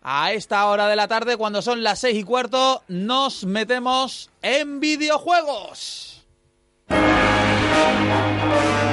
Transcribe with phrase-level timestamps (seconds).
[0.00, 4.80] A esta hora de la tarde, cuando son las seis y cuarto, nos metemos en
[4.80, 6.24] videojuegos.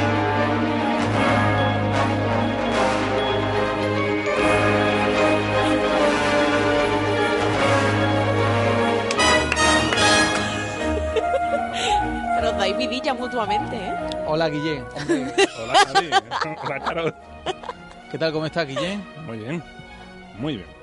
[12.35, 13.93] Pero os dais vidilla mutuamente, ¿eh?
[14.27, 14.83] Hola, Guillén.
[14.95, 15.73] Hombre, Hola.
[16.63, 17.15] Hola, Carol.
[18.11, 18.31] ¿Qué tal?
[18.33, 19.03] ¿Cómo estás, Guillén?
[19.25, 19.63] Muy bien.
[20.37, 20.74] Muy bien.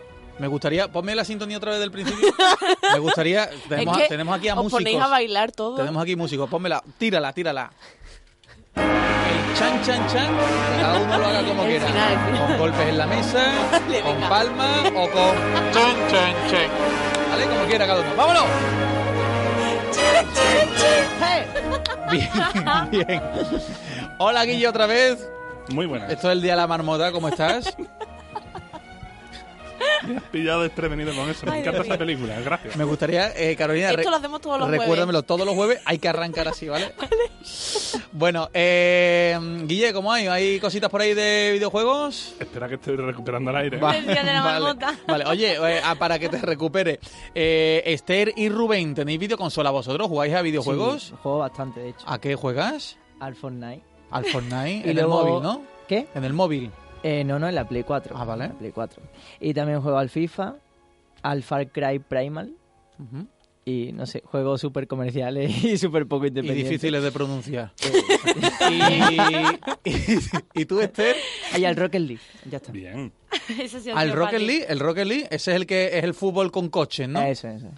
[0.43, 0.91] Me gustaría...
[0.91, 2.35] Ponme la sintonía otra vez del principio.
[2.93, 3.49] Me gustaría...
[3.69, 5.05] Tenemos, es que tenemos aquí a os ponéis músicos.
[5.05, 5.77] a bailar todo.
[5.77, 6.51] Tenemos aquí músicos.
[6.51, 6.83] Pónmela.
[6.99, 7.71] Tírala, tírala.
[8.75, 10.27] El chan, chan, chan.
[10.37, 11.87] que Cada uno lo haga como El quiera.
[11.87, 12.47] final, el final.
[12.49, 14.29] Con golpes en la mesa, con venga.
[14.29, 15.35] palma o con
[15.73, 16.71] chan, chan, chan.
[17.31, 17.47] ¿Vale?
[17.47, 18.17] Como quiera cada uno.
[18.17, 18.45] ¡Vámonos!
[22.11, 22.29] Bien,
[22.91, 23.23] bien.
[24.19, 25.25] Hola, Guille, otra vez.
[25.69, 26.09] Muy buena.
[26.09, 27.13] Esto es el Día de la Marmota.
[27.13, 27.77] ¿Cómo estás?
[30.09, 31.47] Me has pillado desprevenido con eso.
[31.47, 31.99] Me Ay, encanta Dios mío.
[31.99, 32.41] película.
[32.41, 32.77] Gracias.
[32.77, 34.81] Me gustaría, eh, Carolina, Esto lo hacemos todos los jueves.
[34.81, 35.81] recuérdamelo todos los jueves.
[35.85, 36.93] Hay que arrancar así, ¿vale?
[38.13, 40.27] Bueno, eh, Guille, ¿cómo hay?
[40.27, 42.35] ¿Hay cositas por ahí de videojuegos?
[42.39, 43.79] Espera que estoy recuperando el aire.
[43.79, 44.43] Va- El día de la
[44.77, 44.77] vale.
[45.07, 47.01] Vale, oye, eh, ah, para que te recupere.
[47.35, 50.09] Eh, Esther y Rubén, ¿tenéis videoconsola vosotros?
[50.09, 51.03] ¿Jugáis a videojuegos?
[51.05, 52.05] Sí, juego bastante, de hecho.
[52.07, 52.97] ¿A qué juegas?
[53.21, 53.83] Al Fortnite.
[54.11, 55.63] Al Fortnite, Y en luego- el móvil, ¿no?
[55.89, 56.07] ¿Qué?
[56.15, 56.71] En el móvil.
[57.03, 58.17] Eh, no, no, en la Play 4.
[58.17, 58.45] Ah, vale.
[58.45, 59.03] En la Play 4.
[59.41, 60.57] Y también juego al FIFA,
[61.23, 62.55] al Far Cry Primal.
[63.65, 66.69] Y no sé, juegos súper comerciales y súper poco Y independientes.
[66.69, 67.73] difíciles de pronunciar.
[69.85, 70.19] y, y,
[70.55, 71.17] y tú, Esther,
[71.57, 72.23] Y al Rocket League.
[72.51, 72.73] Ya está.
[72.73, 73.13] Bien.
[73.61, 74.41] Eso sí ha al Rocket.
[74.41, 77.23] League, el Rocket League, ese es el que es el fútbol con coches, ¿no?
[77.23, 77.69] Eso, eso.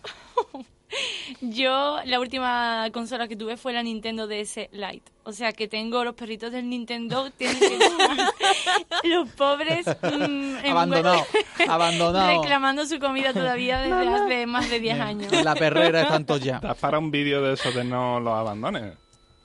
[1.41, 5.13] Yo, la última consola que tuve fue la Nintendo DS Lite.
[5.25, 11.27] O sea que tengo los perritos del Nintendo, tienen que los pobres mm, en- Abandonado,
[11.69, 12.43] abandonado.
[12.43, 15.33] reclamando su comida todavía desde hace más de 10 años.
[15.45, 16.57] La perrera están todos ya.
[16.57, 18.95] Estás para un vídeo de eso de no los abandones.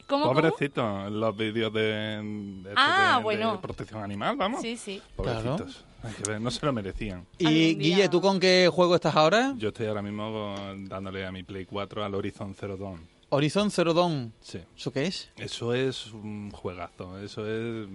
[0.08, 0.42] ¿Cómo, cómo?
[0.42, 3.62] Pobrecito, los vídeos de, de, Ah, de- de bueno.
[3.62, 4.62] protección animal, vamos.
[4.62, 5.02] Sí, sí.
[5.16, 5.86] Pobrecitos.
[6.04, 7.26] Hay que ver, no se lo merecían.
[7.38, 9.54] Y Guille, ¿tú con qué juego estás ahora?
[9.58, 10.56] Yo estoy ahora mismo
[10.88, 13.00] dándole a mi Play 4 al Horizon Zero Dawn.
[13.32, 14.34] Horizon Zero Dawn.
[14.42, 14.60] Sí.
[14.76, 15.30] ¿Eso qué es?
[15.38, 17.20] Eso es un juegazo.
[17.20, 17.88] Eso es.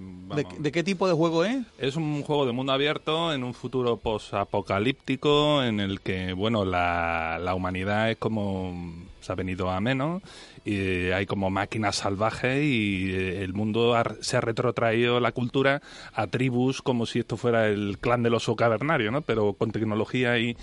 [0.61, 1.65] ¿De, qué tipo de juego es?
[1.79, 7.39] Es un juego de mundo abierto en un futuro post-apocalíptico en el que, bueno, la,
[7.41, 10.23] la humanidad es como se ha venido a menos
[10.67, 15.81] y hay como máquinas salvajes y eh, el mundo ha- se ha retrotraído la cultura
[16.13, 19.23] a tribus como si esto fuera el clan del oso cavernario, ¿no?
[19.23, 20.57] Pero con tecnología y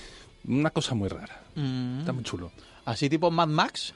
[0.48, 1.42] una cosa muy rara.
[1.56, 2.00] Mm.
[2.00, 2.52] Está muy chulo.
[2.86, 3.94] ¿Así tipo Mad Max?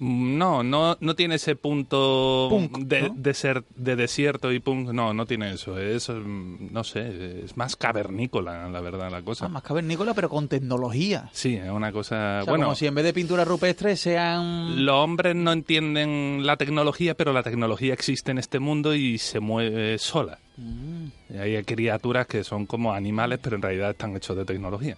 [0.00, 3.14] Mm, No, no, no tiene ese punto Punk, de, ¿no?
[3.16, 4.88] de ser de desierto y punk.
[4.92, 5.78] No, no tiene eso.
[5.78, 9.46] Es, mm, no sé, es más cavernícola, la verdad, la cosa.
[9.46, 11.28] Ah, más cavernícola, pero con tecnología.
[11.32, 12.40] Sí, es una cosa.
[12.40, 14.84] O sea, bueno, como si en vez de pintura rupestre sean...
[14.84, 19.38] los hombres no entienden la tecnología, pero la tecnología existe en este mundo y se
[19.38, 20.38] mueve sola.
[20.56, 21.06] Mm.
[21.34, 24.96] Y hay criaturas que son como animales, pero en realidad están hechos de tecnología.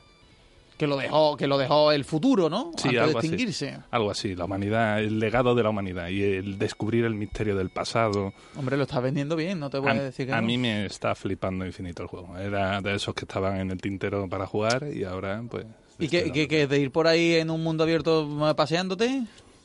[0.83, 2.73] Que lo dejó, que lo dejó el futuro, ¿no?
[2.77, 3.27] Sí, Antes de algo así.
[3.29, 3.79] extinguirse.
[3.93, 7.71] Algo así, la humanidad, el legado de la humanidad y el descubrir el misterio del
[7.71, 8.33] pasado.
[8.57, 10.47] Hombre, lo estás vendiendo bien, no te voy a, A, decir que a no.
[10.49, 12.37] mí me está flipando infinito el juego.
[12.37, 15.67] Era de esos que estaban en el tintero para jugar y ahora, pues.
[16.01, 19.23] ¿Y qué, qué- qué, de ir por ahí en un mundo abierto eh, paseándote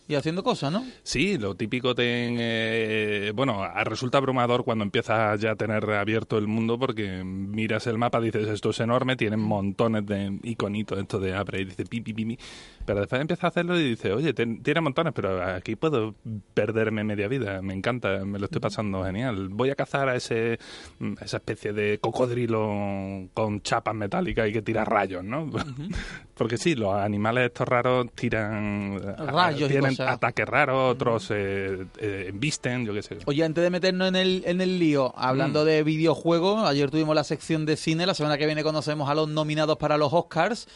[0.08, 0.86] y haciendo cosas, no?
[1.04, 6.48] Sí, lo típico de, eh, bueno, resulta abrumador cuando empiezas ya a tener abierto el
[6.48, 11.34] mundo porque miras el mapa, dices esto es enorme, tienen montones de iconitos esto de
[11.36, 12.40] abre y dice pi, pi, pi, pi.
[12.88, 16.16] Pero después empiezas a hacerlo y dices, oye, ten- tiene montones, pero aquí puedo
[16.54, 19.50] perderme media vida, me encanta, me lo estoy pasando genial.
[19.50, 20.58] Voy a cazar a ese
[21.00, 25.50] mm, esa especie de cocodrilo con chapas metálicas y que tira rayos, ¿no?
[26.34, 30.14] Porque sí, los animales estos raros tiran Rayos tienen cosas.
[30.16, 33.18] ataques raros, otros eh, eh, embisten, yo qué sé.
[33.26, 35.66] Oye, antes de meternos en el, en el lío, hablando Mm.
[35.66, 39.28] de videojuegos, ayer tuvimos la sección de cine, la semana que viene conocemos a los
[39.28, 40.68] nominados para los Oscars.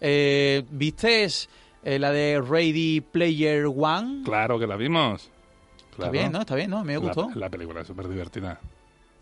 [0.00, 1.26] Eh, ¿Viste
[1.84, 4.22] eh, la de Ready Player One?
[4.24, 5.30] Claro que la vimos.
[5.92, 6.40] Está bien, ¿no?
[6.40, 6.84] Está bien, ¿no?
[6.84, 7.28] Me La- gustó.
[7.34, 8.60] La, película es súper divertida.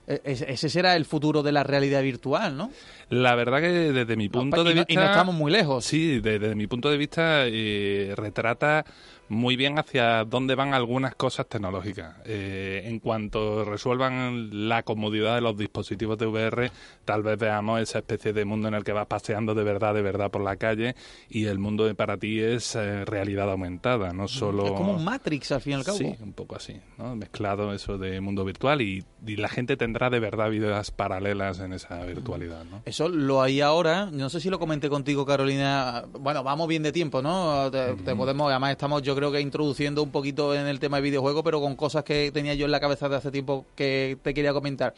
[0.07, 2.71] E- ese será el futuro de la realidad virtual, ¿no?
[3.09, 4.93] La verdad que desde mi punto y, de vista...
[4.93, 5.85] y no estamos muy lejos.
[5.85, 8.85] Sí, desde mi punto de vista eh, retrata
[9.29, 12.17] muy bien hacia dónde van algunas cosas tecnológicas.
[12.25, 16.71] Eh, en cuanto resuelvan la comodidad de los dispositivos de VR,
[17.05, 20.03] tal vez veamos esa especie de mundo en el que vas paseando de verdad, de
[20.03, 20.95] verdad por la calle
[21.29, 24.67] y el mundo de para ti es eh, realidad aumentada, no solo...
[24.67, 25.99] Es como un Matrix, al fin y al cabo.
[25.99, 27.17] Sí, un poco así, ¿no?
[27.17, 31.73] Mezclado eso de mundo virtual y, y la gente tendrá de verdad vidas paralelas en
[31.73, 32.83] esa virtualidad, ¿no?
[32.97, 36.07] Eso lo hay ahora, no sé si lo comenté contigo, Carolina.
[36.19, 37.71] Bueno, vamos bien de tiempo, ¿no?
[37.71, 41.03] Te, te podemos, además estamos, yo creo que introduciendo un poquito en el tema de
[41.03, 44.33] videojuegos, pero con cosas que tenía yo en la cabeza de hace tiempo que te
[44.33, 44.95] quería comentar.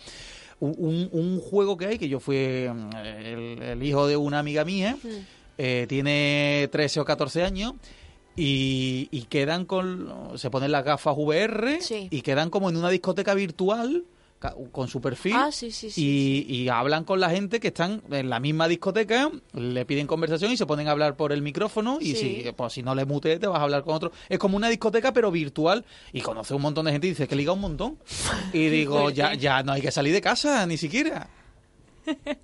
[0.60, 2.72] Un, un- un juego que hay, que yo fui eh,
[3.24, 4.96] el, el hijo de una amiga mía,
[5.58, 7.72] eh, tiene 13 o 14 años.
[8.36, 10.08] Y, y quedan con.
[10.36, 12.06] Se ponen las gafas VR Sí.
[12.12, 14.04] y quedan como en una discoteca virtual
[14.70, 16.44] con su perfil Ah, sí, sí, sí.
[16.48, 20.52] y, y hablan con la gente que están en la misma discoteca, le piden conversación
[20.52, 22.42] y se ponen a hablar por el micrófono y Sí.
[22.44, 24.12] si, pues, si no le mutees te vas a hablar con otro.
[24.28, 27.34] Es como una discoteca pero virtual y conoce un montón de gente y dice que
[27.36, 27.98] liga un montón.
[28.52, 31.28] Y digo, ya, ya no hay que salir de casa ni siquiera.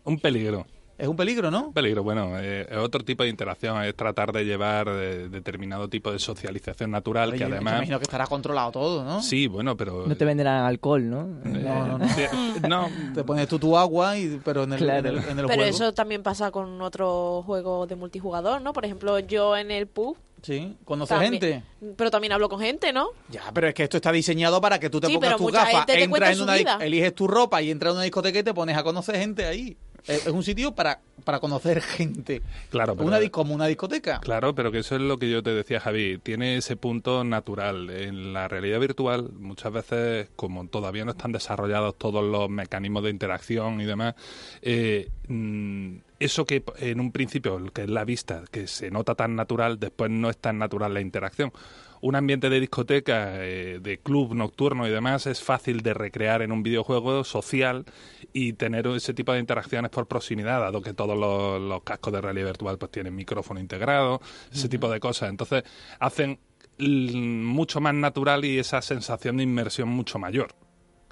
[0.04, 0.66] Un peligro.
[0.96, 1.66] Es un peligro, ¿no?
[1.68, 6.12] Un peligro, bueno, eh, otro tipo de interacción es tratar de llevar eh, determinado tipo
[6.12, 7.74] de socialización natural Oye, que yo me además...
[7.78, 9.20] imagino que estará controlado todo, ¿no?
[9.20, 10.06] Sí, bueno, pero...
[10.06, 11.22] No te venderán alcohol, ¿no?
[11.44, 12.04] eh, No, no, no.
[12.04, 12.28] eh,
[12.68, 15.08] no, Te pones tú tu agua, y, pero en el, Claro.
[15.08, 15.62] en el, en el Pero juego.
[15.64, 18.72] eso también pasa con otro juego de multijugador, ¿no?
[18.72, 20.16] Por ejemplo, yo en el pub.
[20.42, 21.62] Sí, conoce también- gente.
[21.96, 23.08] Pero también hablo con gente, ¿no?
[23.30, 25.86] Ya, pero es que esto está diseñado para que tú te Sí, pongas tus gafas,
[25.86, 28.76] te entras en una, eliges tu ropa y entras en una discoteca y te pones
[28.76, 29.76] a conocer gente ahí.
[30.06, 32.42] Es es un sitio para, para conocer gente.
[32.70, 33.06] claro, pero...
[33.06, 34.20] Una, como una discoteca.
[34.20, 36.18] Claro, pero que eso es lo que yo te decía, Javi.
[36.18, 37.90] Tiene ese punto natural.
[37.90, 43.10] En la realidad virtual, muchas veces, como todavía no están desarrollados todos los mecanismos de
[43.10, 44.14] interacción y demás,
[44.62, 49.34] eh, mm, eso que en un principio, que es la vista, que se nota tan
[49.36, 51.52] natural, después no es tan natural la interacción.
[52.00, 56.52] Un ambiente de discoteca, eh, de club nocturno y demás es fácil de recrear en
[56.52, 57.86] un videojuego social
[58.32, 62.20] y tener ese tipo de interacciones por proximidad, dado que todos los, los cascos de
[62.20, 64.20] realidad virtual pues tienen micrófono integrado,
[64.52, 65.30] ese tipo de cosas.
[65.30, 65.64] Entonces
[65.98, 66.38] hacen
[66.78, 70.54] mucho más natural y esa sensación de inmersión mucho mayor.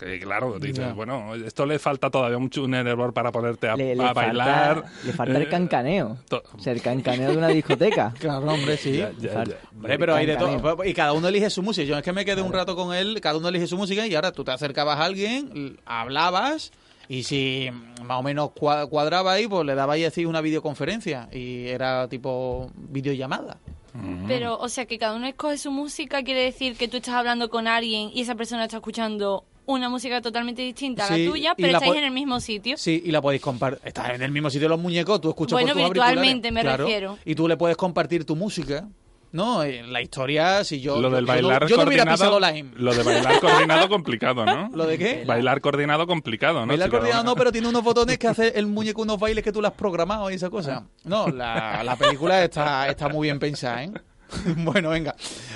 [0.04, 3.94] Que claro, dices, bueno, esto le falta todavía mucho un hervor para ponerte a, Le,
[3.94, 4.74] le a bailar.
[4.82, 6.18] Falta, le falta el Eh, cancaneo.
[6.28, 8.12] to- O sea, el cancaneo de una discoteca.
[8.18, 8.96] Claro, hombre, sí.
[8.98, 9.68] Ya, ya, Falta- ya.
[9.76, 10.84] Hombre, pero hay de todo.
[10.84, 11.86] Y cada uno elige su música.
[11.86, 14.14] Yo es que me quedé un rato con él, cada uno elige su música y
[14.14, 16.72] ahora tú te acercabas a alguien, hablabas
[17.08, 17.68] y si
[18.04, 22.08] más o menos cua- cuadraba ahí, pues le dabas y decir una videoconferencia y era
[22.08, 23.58] tipo videollamada.
[24.26, 27.50] Pero, o sea, que cada uno escoge su música, quiere decir que tú estás hablando
[27.50, 31.52] con alguien y esa persona está escuchando una música totalmente distinta a Sí, la tuya,
[31.56, 32.76] y pero la estáis po- en el mismo sitio.
[32.76, 33.80] Sí, y la podéis compartir.
[33.86, 36.60] Estás en el mismo sitio de los muñecos, tú escuchas Bueno, por tus virtualmente me
[36.62, 37.18] Claro, refiero.
[37.24, 38.88] Y tú le puedes compartir tu música.
[39.30, 41.00] No, en la historia, si yo.
[41.00, 42.38] lo del yo no- bailar yo no hubiera coordinado.
[42.38, 42.52] pisado la.
[42.76, 44.68] Lo de bailar coordinado complicado, ¿no?
[44.74, 45.24] ¿Lo de qué?
[45.26, 46.66] Bailar coordinado complicado, ¿no?
[46.66, 49.18] Bailar Si cada coordinado uno- no, pero tiene unos botones que hace el muñeco unos
[49.18, 50.84] bailes que tú le has programado y esa cosa.
[51.04, 53.90] No, la, la película está, está muy bien pensada, ¿eh?
[54.56, 55.14] Bueno, venga,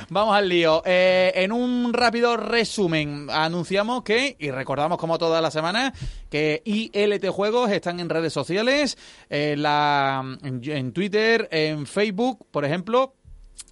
[0.08, 0.82] vamos al lío.
[0.84, 5.92] Eh, en un rápido resumen, anunciamos que, y recordamos como todas las semanas,
[6.30, 8.96] que ILT Juegos están en redes sociales,
[9.28, 13.15] en, la, en, en Twitter, en Facebook, por ejemplo,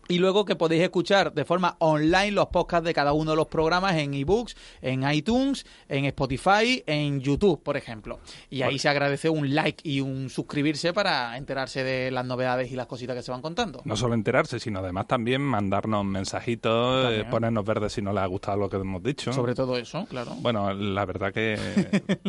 [0.07, 3.47] y luego que podéis escuchar de forma online los podcasts de cada uno de los
[3.47, 8.21] programas en ebooks, en iTunes, en Spotify, en YouTube, por ejemplo.
[8.50, 12.76] Y ahí se agradece un like y un suscribirse para enterarse de las novedades y
[12.76, 13.81] las cositas que se van contando.
[13.87, 18.26] No solo enterarse, sino además también mandarnos mensajitos, eh, ponernos verdes si no les ha
[18.26, 19.33] gustado lo que hemos dicho.
[19.33, 20.33] Sobre todo eso, claro.
[20.41, 21.59] Bueno, la verdad que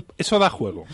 [0.18, 0.86] eso da juego.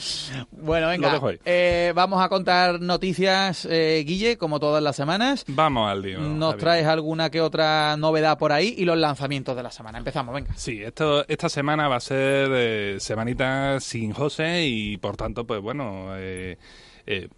[0.50, 1.38] Bueno, Lo venga, dejo ahí.
[1.46, 5.46] eh, vamos a contar noticias, eh, Guille, como todas las semanas.
[5.48, 6.20] Vamos al lío.
[6.20, 6.62] Nos Javi.
[6.62, 9.98] traes alguna que otra novedad por ahí y los lanzamientos de la semana.
[9.98, 10.53] Empezamos, venga.
[10.55, 15.62] Sí, esto, esta semana va a ser eh, semanita sin José y por tanto, pues
[15.62, 16.58] bueno, eh,
[17.05, 17.29] eh,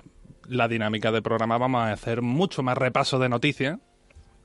[0.48, 3.80] la dinámica del programa vamos a hacer mucho más repaso de noticias.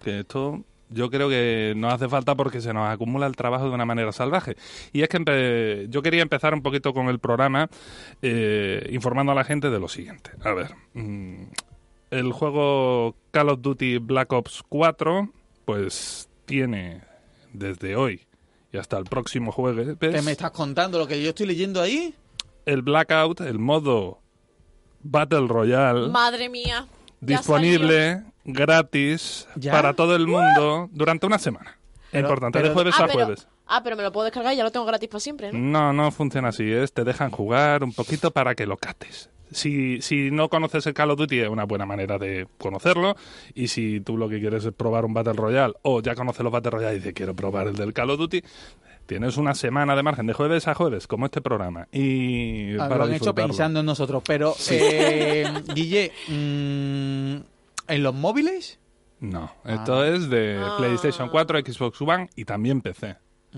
[0.02, 3.74] Que esto yo creo que no hace falta porque se nos acumula el trabajo de
[3.74, 4.56] una manera salvaje.
[4.92, 7.68] Y es que yo quería empezar un poquito con el programa
[8.22, 10.30] eh, informando a la gente de lo siguiente.
[10.42, 11.44] A ver, mm,
[12.10, 15.28] el juego Call of Duty Black Ops 4,
[15.64, 17.02] pues tiene
[17.52, 18.26] desde hoy
[18.72, 20.98] y hasta el próximo jueves ¿Qué me estás contando?
[20.98, 22.14] ¿Lo que yo estoy leyendo ahí?
[22.66, 24.20] el Blackout, el modo
[25.02, 26.86] Battle Royale, Madre mía.
[27.20, 29.72] disponible gratis ¿Ya?
[29.72, 31.78] para todo el mundo durante una semana.
[32.10, 33.48] Pero- Importante, pero- de jueves ah, a pero, jueves.
[33.66, 35.58] ah, pero me lo puedo descargar y ya lo tengo gratis para siempre, ¿no?
[35.58, 39.30] No, no funciona así, es te dejan jugar un poquito para que lo cates.
[39.50, 43.16] Si, si no conoces el Call of Duty es una buena manera de conocerlo
[43.54, 46.52] y si tú lo que quieres es probar un Battle Royale o ya conoces los
[46.52, 48.42] Battle Royale y dices quiero probar el del Call of Duty,
[49.06, 52.96] tienes una semana de margen de jueves a jueves como este programa y Ah, para
[52.98, 54.22] lo han hecho pensando en nosotros.
[54.26, 57.36] Pero, eh, Guille, mm,
[57.92, 58.78] ¿en los móviles?
[59.20, 60.76] No, esto es de Ah.
[60.78, 63.16] PlayStation 4, Xbox One y también PC.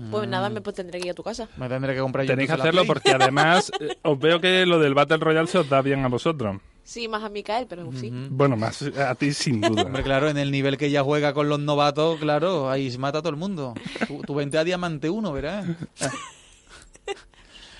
[0.09, 1.49] Pues nada, me pues tendré que ir a tu casa.
[1.57, 4.79] Me tendré que comprar yo Tenéis que hacerlo porque además eh, os veo que lo
[4.79, 6.57] del Battle Royale se os da bien a vosotros.
[6.83, 8.11] Sí, más a Micael, pero sí.
[8.29, 9.83] Bueno, más a ti sin duda.
[9.83, 13.19] Hombre, claro, en el nivel que ella juega con los novatos, claro, ahí se mata
[13.19, 13.73] a todo el mundo.
[14.07, 15.67] Tú, tú vente a Diamante 1, verás.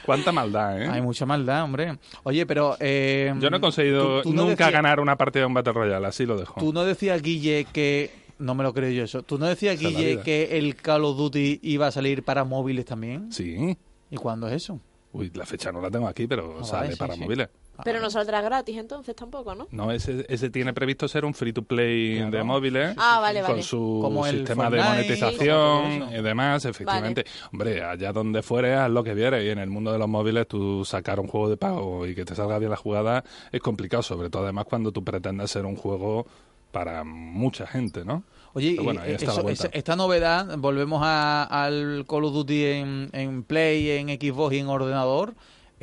[0.06, 0.88] Cuánta maldad, ¿eh?
[0.89, 1.98] Hay mucha maldad, hombre.
[2.24, 2.75] Oye, pero...
[2.80, 5.53] eh, Yo no he conseguido tú- tú no nunca decías- ganar una partida de un
[5.53, 6.60] Battle Royale, así lo dejo.
[6.60, 8.12] Tú no decías, Guille, que...
[8.41, 9.24] No me lo creo yo eso.
[9.24, 12.86] ¿Tú no decías, Esa Guille, que el Call of Duty iba a salir para móviles
[12.86, 13.31] también?
[13.31, 13.77] Sí.
[14.10, 14.79] ¿Y cuándo es eso?
[15.13, 17.19] Uy, la fecha no la tengo aquí, pero Ah, sale vale, sí, para sí.
[17.21, 17.50] móviles.
[17.83, 19.67] Pero no saldrá gratis entonces tampoco, ¿no?
[19.71, 22.31] No, ese, ese tiene previsto ser un free to play Claro.
[22.31, 22.95] de móviles.
[22.98, 23.63] Ah, vale, Con vale.
[23.63, 27.25] su Como el sistema de monetización y demás, efectivamente.
[27.51, 29.43] Hombre, allá donde fuere, haz lo que vieres.
[29.45, 32.24] Y en el mundo de los móviles, tú sacar un juego de pago y que
[32.25, 35.75] te salga bien la jugada es complicado, sobre todo además cuando tú pretendes ser un
[35.75, 36.25] juego
[36.71, 38.23] para mucha gente, ¿no?
[38.53, 43.89] Oye, bueno, y eso- esta novedad, volvemos a- al Call of Duty en, en Play,
[43.91, 45.33] en Xbox y en ordenador.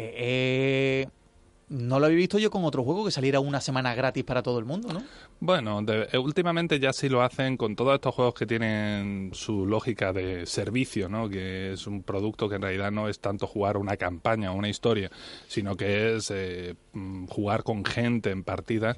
[0.01, 1.09] eh, eh,
[1.71, 4.59] no lo había visto yo con otro juego que saliera una semana gratis para todo
[4.59, 5.03] el mundo, ¿no?
[5.41, 9.67] Bueno, de- eh, últimamente ya sí lo hacen con todos estos juegos que tienen su
[9.67, 11.29] lógica de servicio, ¿no?
[11.29, 14.69] Que es un producto que en realidad no es tanto jugar una campaña o una
[14.71, 15.11] historia,
[15.47, 18.97] sino que es eh, mm, jugar con gente en partidas.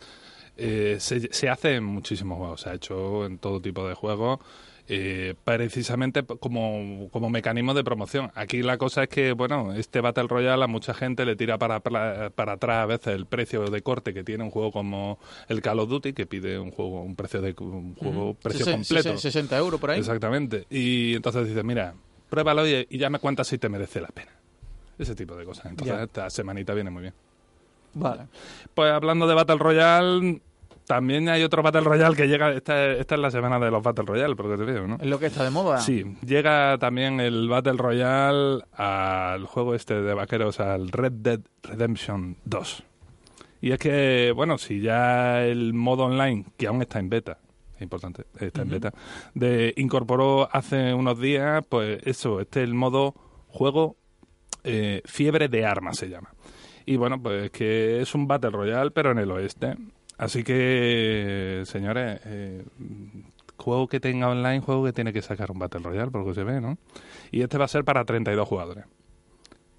[0.61, 4.39] Eh, se, se hace en muchísimos juegos, se ha hecho en todo tipo de juegos.
[4.93, 8.33] eh, precisamente como, como mecanismo de promoción.
[8.35, 11.79] Aquí la cosa es que, bueno, este Battle Royale a mucha gente le tira para,
[11.79, 15.63] para, para atrás a veces el precio de corte que tiene un juego como el
[15.63, 19.11] Call of Duty, que pide un juego un precio de un juego precio completo.
[19.15, 20.01] sesen- 60 euros por ahí.
[20.01, 20.67] Exactamente.
[20.71, 21.95] Y entonces dices, mira,
[22.29, 24.33] pruébalo y, y ya me cuentas si te merece la pena.
[24.99, 25.67] Ese tipo de cosas.
[25.67, 26.03] Entonces Ya.
[26.03, 27.15] esta semanita viene muy bien.
[27.95, 28.27] Vale.
[28.75, 30.41] Pues hablando de Battle Royale,
[30.91, 32.53] también hay otro Battle Royale que llega.
[32.53, 34.97] Esta, esta es la semana de los Battle Royale, porque te veo, ¿no?
[34.97, 35.79] Es lo que está de moda.
[35.79, 42.39] Sí, llega también el Battle Royale al juego este de vaqueros, al Red Dead Redemption
[42.45, 42.83] 2.
[43.61, 47.39] Y es que, bueno, si ya el modo online, que aún está en beta,
[47.77, 48.93] es importante, está en beta,
[49.33, 53.15] de, incorporó hace unos días, pues eso, este es el modo
[53.47, 53.95] juego
[54.65, 56.35] eh, fiebre de armas se llama.
[56.85, 59.77] Y bueno, pues que es un Battle Royale, pero en el oeste.
[60.21, 62.63] Así que, señores, eh,
[63.57, 66.35] juego que tenga online, juego que tiene que sacar un Battle Royale, por lo que
[66.35, 66.77] se ve, ¿no?
[67.31, 68.85] Y este va a ser para 32 jugadores.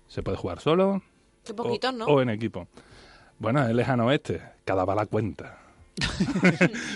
[0.07, 1.03] Se puede jugar solo
[1.45, 2.05] Qué o, poquitos, ¿no?
[2.05, 2.67] o en equipo.
[3.37, 5.59] Bueno, es lejano oeste, cada bala cuenta.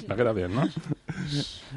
[0.07, 0.67] Me ha quedado bien, ¿no?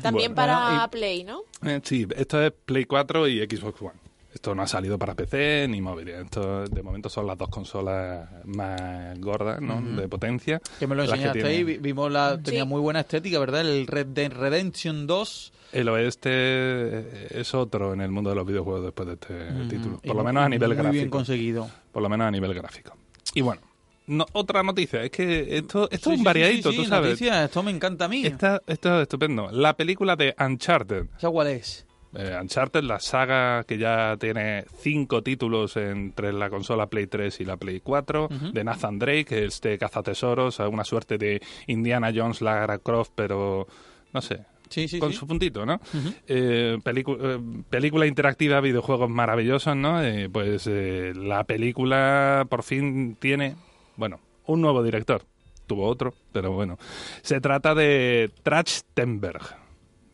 [0.01, 0.53] También bueno.
[0.53, 1.43] para y- Play, ¿no?
[1.67, 3.93] Eh, sí, esto es Play 4 y Xbox One.
[4.33, 6.25] Esto no ha salido para PC ni móviles.
[6.25, 9.81] Esto de momento son las dos consolas más gordas, ¿no?
[9.81, 10.61] De potencia.
[10.79, 12.39] Que me lo enseñaste ahí, vimos la...
[12.41, 13.63] Tenía muy buena estética, ¿verdad?
[13.63, 15.53] El Red Dead Redemption 2.
[15.73, 19.35] El oeste es otro en el mundo de los videojuegos después de este
[19.69, 20.01] título.
[20.03, 21.11] Y Por lo menos a nivel Muy bien gráfico.
[21.17, 21.71] conseguido.
[21.93, 22.97] Por lo menos a nivel gráfico.
[23.35, 23.61] Y bueno,
[24.07, 25.03] no, otra noticia.
[25.05, 27.11] Es que esto, esto Sí, es un sí, variadito, sí, tú sí, sabes.
[27.11, 28.25] noticias, esto me encanta a mí.
[28.27, 29.51] Esta- esto es estupendo.
[29.51, 31.07] La película de Uncharted.
[31.19, 31.85] ¿Esa cuál es?
[32.15, 37.45] Eh, Uncharted, la saga que ya tiene cinco títulos entre la consola Play 3 y
[37.45, 43.12] la Play 4, de Nathan Drake, este cazatesoros, una suerte de Indiana Jones, Lara Croft,
[43.15, 43.67] pero
[44.12, 45.19] no sé, Sí, sí, con sí.
[45.19, 45.81] su puntito, ¿no?
[46.27, 47.38] Eh, eh,
[47.71, 50.03] película interactiva, videojuegos maravillosos, ¿no?
[50.03, 53.57] Eh, pues la película por fin tiene,
[53.97, 55.23] bueno, un nuevo director.
[55.67, 56.79] Tuvo otro, pero bueno.
[57.23, 59.43] Se trata de Trachtenberg.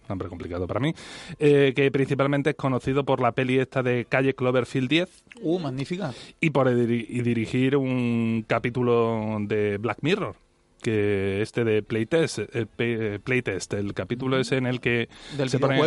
[0.09, 0.93] Nombre complicado para mí.
[1.39, 6.13] eh, que principalmente es conocido por la peli esta de Calle Cloverfield 10 Uh, magnífica.
[6.41, 6.75] y por y
[7.23, 10.37] dirigir un capítulo de Black Mirror
[10.85, 15.59] que este de Playtest, el pe- Playtest, el capítulo ese en el que ¿Del se
[15.59, 15.79] pone,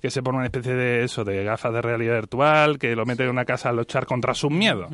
[0.00, 3.24] que se pone una especie de eso, de gafas de realidad virtual, que lo mete
[3.24, 4.90] en una casa a luchar contra sus miedos.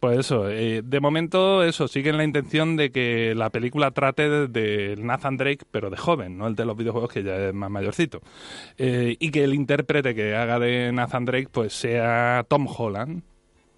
[0.00, 4.48] Pues eso, eh, de momento eso, siguen la intención de que la película trate de,
[4.48, 7.70] de Nathan Drake, pero de joven, no el de los videojuegos que ya es más
[7.70, 8.20] mayorcito.
[8.78, 13.22] Eh, y que el intérprete que haga de Nathan Drake pues sea Tom Holland,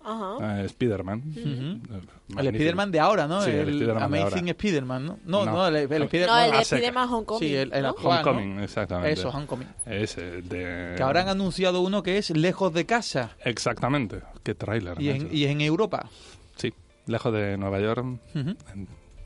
[0.05, 0.61] Ajá.
[0.61, 1.23] eh, Spider-Man.
[1.31, 1.95] Ujú.
[1.97, 2.47] Eh, El.
[2.49, 3.41] Spider-Man de ahora, ¿no?
[3.43, 4.51] Sí, el el Spider-Man de Amazing ahora.
[4.51, 5.19] Spider-Man, ¿no?
[5.25, 5.53] No, No.
[5.53, 6.45] no, el, el No, Spider-Man...
[6.45, 6.77] el de a seca.
[6.77, 7.49] Spider-Man Homecoming.
[7.49, 7.89] Sí, el, el ¿no?
[7.89, 8.31] actual, ¿no?
[8.31, 9.13] Homecoming, exactamente.
[9.13, 9.69] Eso, Homecoming.
[9.87, 10.95] Ese, de...
[10.97, 13.31] Que habrá anunciado uno que es Lejos de Casa.
[13.45, 14.21] Exactamente.
[14.43, 15.01] Qué tráiler.
[15.01, 16.09] Y en, y es en Europa.
[16.57, 16.73] Sí,
[17.07, 18.05] lejos de Nueva York.
[18.35, 18.57] Ujú.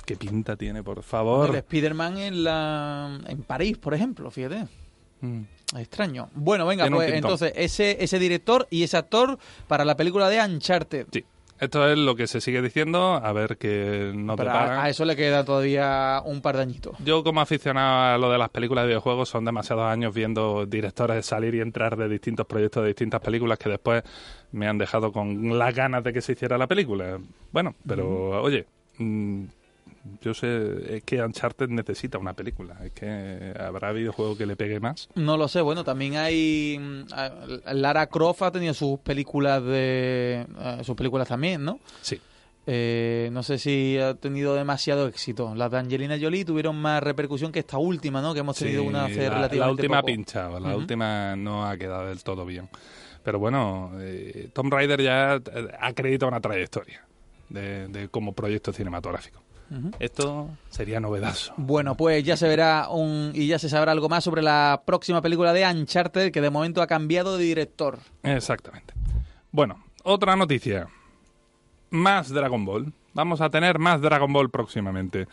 [0.07, 1.55] Qué pinta tiene, por El favor.
[1.55, 4.67] Spider-Man en, la, en París, por ejemplo, fíjate.
[5.21, 5.43] Mm.
[5.77, 6.31] Extraño.
[6.35, 11.07] Bueno, venga, pues entonces ese, ese director y ese actor para la película de Uncharted.
[11.13, 11.25] Sí.
[11.61, 14.89] Esto es lo que se sigue diciendo, a ver que no te Pero a, a
[14.89, 16.97] eso le queda todavía un par de añitos.
[17.05, 21.27] Yo como aficionado a lo de las películas de videojuegos son demasiados años viendo directores
[21.27, 24.05] salir y entrar de distintos proyectos de distintas películas que después
[24.53, 27.19] me han dejado con las ganas de que se hiciera la película.
[27.51, 28.65] Bueno, pero oye,
[28.99, 29.45] mm,
[30.21, 32.77] yo sé es que Uncharted necesita una película.
[32.85, 35.09] Es que habrá videojuego que le pegue más.
[35.15, 36.79] No lo sé, bueno, también hay...
[37.73, 40.47] Lara Croft ha tenido sus películas de...
[40.59, 41.81] eh, sus películas también, ¿no?
[42.03, 42.21] Sí.
[42.71, 45.55] Eh, no sé si ha tenido demasiado éxito.
[45.55, 48.35] Las de Angelina Jolie tuvieron más repercusión que esta última, ¿no?
[48.35, 51.77] Que hemos tenido Sí, una hace la, relativamente la última pinchaba, la última no ha
[51.79, 52.69] quedado del todo bien.
[53.25, 55.41] Pero bueno, eh, Tom Raider ya eh,
[55.81, 57.05] acredita una trayectoria
[57.49, 59.43] de, de como proyecto cinematográfico.
[59.99, 61.53] Esto sería novedoso.
[61.57, 65.21] Bueno, pues ya se verá un, y ya se sabrá algo más sobre la próxima
[65.21, 67.99] película de Uncharted, que de momento ha cambiado de director.
[68.23, 68.95] Exactamente.
[69.51, 70.89] Bueno, otra noticia.
[71.91, 72.93] Más Dragon Ball.
[73.15, 75.27] Vamos a tener más Dragon Ball próximamente.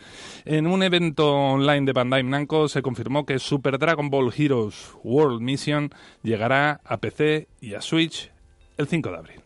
[0.44, 5.40] En un evento online de Bandai Namco se confirmó que Super Dragon Ball Heroes World
[5.40, 5.90] Mission
[6.22, 8.32] llegará a PC y a Switch
[8.76, 9.40] el 5 de abril.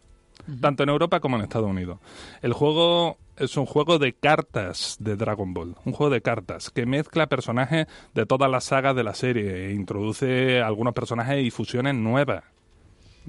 [0.60, 1.98] Tanto en Europa como en Estados Unidos.
[2.40, 5.74] El juego es un juego de cartas de Dragon Ball.
[5.84, 9.72] Un juego de cartas que mezcla personajes de todas las sagas de la serie e
[9.72, 12.44] introduce algunos personajes y fusiones nuevas.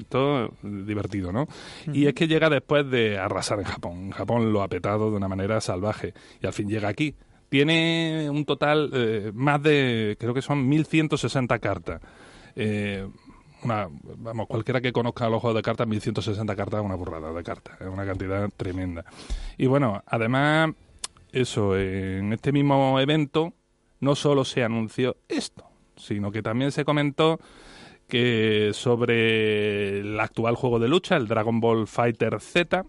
[0.09, 1.47] Todo divertido, ¿no?
[1.93, 3.97] Y es que llega después de arrasar en Japón.
[4.05, 6.13] En Japón lo ha petado de una manera salvaje.
[6.41, 7.15] Y al fin llega aquí.
[7.49, 12.01] Tiene un total eh, más de, creo que son 1160 cartas.
[12.55, 13.07] Eh,
[13.63, 13.87] una,
[14.17, 17.79] vamos, cualquiera que conozca los juegos de cartas, 1160 cartas es una burrada de cartas.
[17.79, 19.05] Es una cantidad tremenda.
[19.57, 20.71] Y bueno, además,
[21.31, 23.53] eso, en este mismo evento
[23.99, 25.65] no solo se anunció esto,
[25.95, 27.39] sino que también se comentó
[28.07, 32.85] que sobre el actual juego de lucha, el Dragon Ball Fighter Z,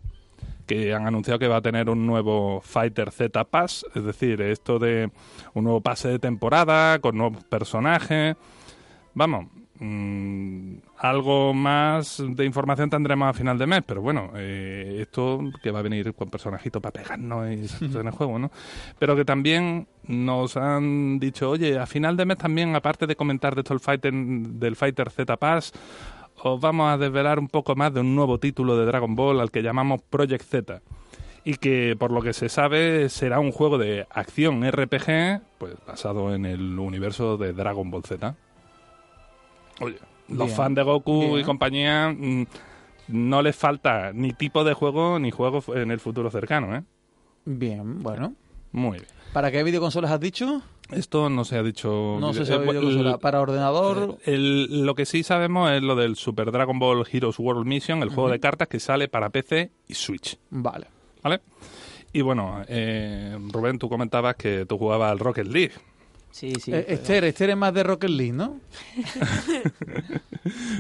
[0.67, 4.79] que han anunciado que va a tener un nuevo Fighter Z Pass, es decir, esto
[4.79, 5.11] de
[5.55, 8.37] un nuevo pase de temporada con nuevos personajes.
[9.15, 9.47] Vamos,
[9.79, 15.71] mm, algo más de información tendremos a final de mes, pero bueno, eh, esto que
[15.71, 17.47] va a venir con personajitos para pegarnos
[17.81, 18.51] en el juego, ¿no?
[18.99, 23.55] Pero que también nos han dicho, oye, a final de mes también, aparte de comentar
[23.55, 25.73] de esto el fighter, del Fighter Z Pass,
[26.45, 29.51] os vamos a desvelar un poco más de un nuevo título de Dragon Ball al
[29.51, 30.83] que llamamos Project Z.
[31.45, 36.35] Y que, por lo que se sabe, será un juego de acción RPG, pues basado
[36.35, 38.37] en el universo de Dragon Ball Z.
[39.83, 40.57] Oye, los Bien.
[40.57, 41.39] fans de Goku Bien.
[41.41, 42.47] y compañía mm,
[43.09, 46.83] no les falta ni tipo de juego ni juego en el futuro cercano, ¿eh?
[47.45, 48.35] Bien, bueno.
[48.73, 49.09] Muy bien.
[49.33, 50.63] ¿Para qué videoconsolas has dicho?
[50.91, 52.19] Esto no se ha dicho.
[52.21, 53.19] No sé si eh, videoconsola.
[53.19, 54.19] ¿Para ordenador?
[54.25, 58.11] el- lo que sí sabemos es lo del Super Dragon Ball Heroes World Mission, el
[58.11, 60.39] juego de cartas que sale para PC y Switch.
[60.51, 60.87] Vale.
[61.23, 61.41] ¿Vale?
[62.13, 65.73] Y bueno, eh, Rubén, tú comentabas que tú jugabas al Rocket League.
[66.33, 66.73] Sí, sí.
[66.73, 68.59] Eh, pero- Esther, Esther es más de Rocket League, ¿no?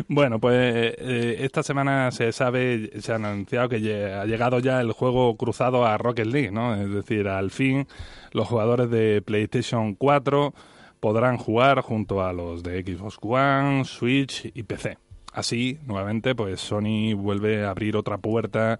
[0.08, 0.56] Bueno, pues
[0.98, 3.76] eh, esta semana se sabe, se ha anunciado que
[4.12, 6.74] ha llegado ya el juego cruzado a Rocket League, ¿no?
[6.74, 7.86] Es decir, al fin
[8.32, 10.52] los jugadores de PlayStation 4
[11.00, 14.98] podrán jugar junto a los de Xbox One, Switch y PC.
[15.32, 18.78] Así, nuevamente, pues Sony vuelve a abrir otra puerta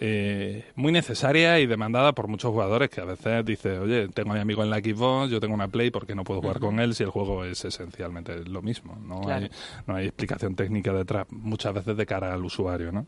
[0.00, 4.34] eh, muy necesaria y demandada por muchos jugadores que a veces dice, oye, tengo a
[4.34, 6.78] mi amigo en la Xbox, yo tengo una Play, ¿por qué no puedo jugar con
[6.78, 8.96] él si el juego es esencialmente lo mismo?
[9.04, 9.44] No, Claro.
[9.46, 9.50] hay,
[9.86, 13.06] no hay explicación técnica detrás, muchas veces de cara al usuario, ¿no?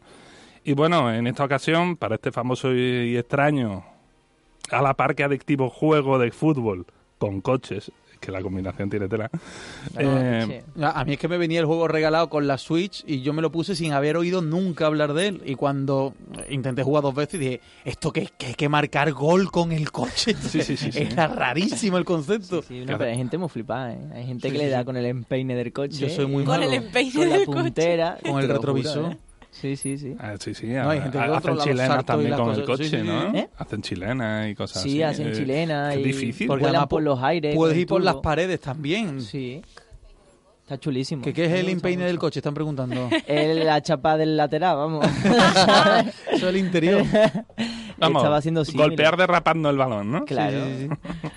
[0.65, 3.85] Y bueno, en esta ocasión, para este famoso y extraño,
[4.71, 6.87] a la par que adictivo juego de fútbol
[7.19, 9.31] con coches, que la combinación tiene tela,
[9.99, 10.83] eh, Sí.
[10.83, 13.43] A mí es que me venía el juego regalado con la Switch y yo me
[13.43, 15.43] lo puse sin haber oído nunca hablar de él.
[15.47, 16.15] Y cuando
[16.49, 20.35] intenté jugar dos veces dije, ¿esto que, que hay que marcar gol con el coche?
[20.51, 20.99] Sí, sí, sí, sí.
[21.11, 22.63] Era rarísimo el concepto.
[22.63, 23.99] Sí, no, pero hay gente muy flipada, ¿eh?
[24.15, 24.85] Hay gente Sí, que sí, le da sí.
[24.85, 25.97] con el empeine del coche.
[25.99, 26.71] Yo soy muy Con malo.
[26.71, 27.63] el empeine con la del coche.
[27.63, 28.19] puntera.
[28.23, 28.97] Con el retrovisor.
[29.05, 29.19] juro, ¿eh?
[29.61, 30.17] Sí, sí, sí.
[30.19, 30.67] Ah, sí, sí.
[30.69, 32.67] No, hay gente que ha- hacen chilenas también con el cosas.
[32.67, 33.31] coche, Sí, sí, ¿no?
[33.33, 33.39] sí.
[33.39, 33.49] ¿Eh?
[33.59, 35.23] Hacen chilenas y cosas Sí, así.
[35.23, 36.47] hacen Eh, chilena qué y difícil.
[36.47, 37.55] Porque vuelan por los aires.
[37.55, 39.21] Puedes ir por las paredes también.
[39.21, 39.61] Sí.
[40.63, 41.23] Está chulísimo.
[41.23, 42.39] ¿Qué, qué es el empeine del coche?
[42.39, 43.09] Están preguntando.
[43.27, 45.05] El- la chapa del lateral, vamos.
[46.33, 47.03] Eso es el interior.
[47.99, 50.25] Vamos, Estaba haciendo golpear derrapando el balón, ¿no?
[50.25, 50.65] Claro.
[50.65, 51.29] Sí, sí, sí.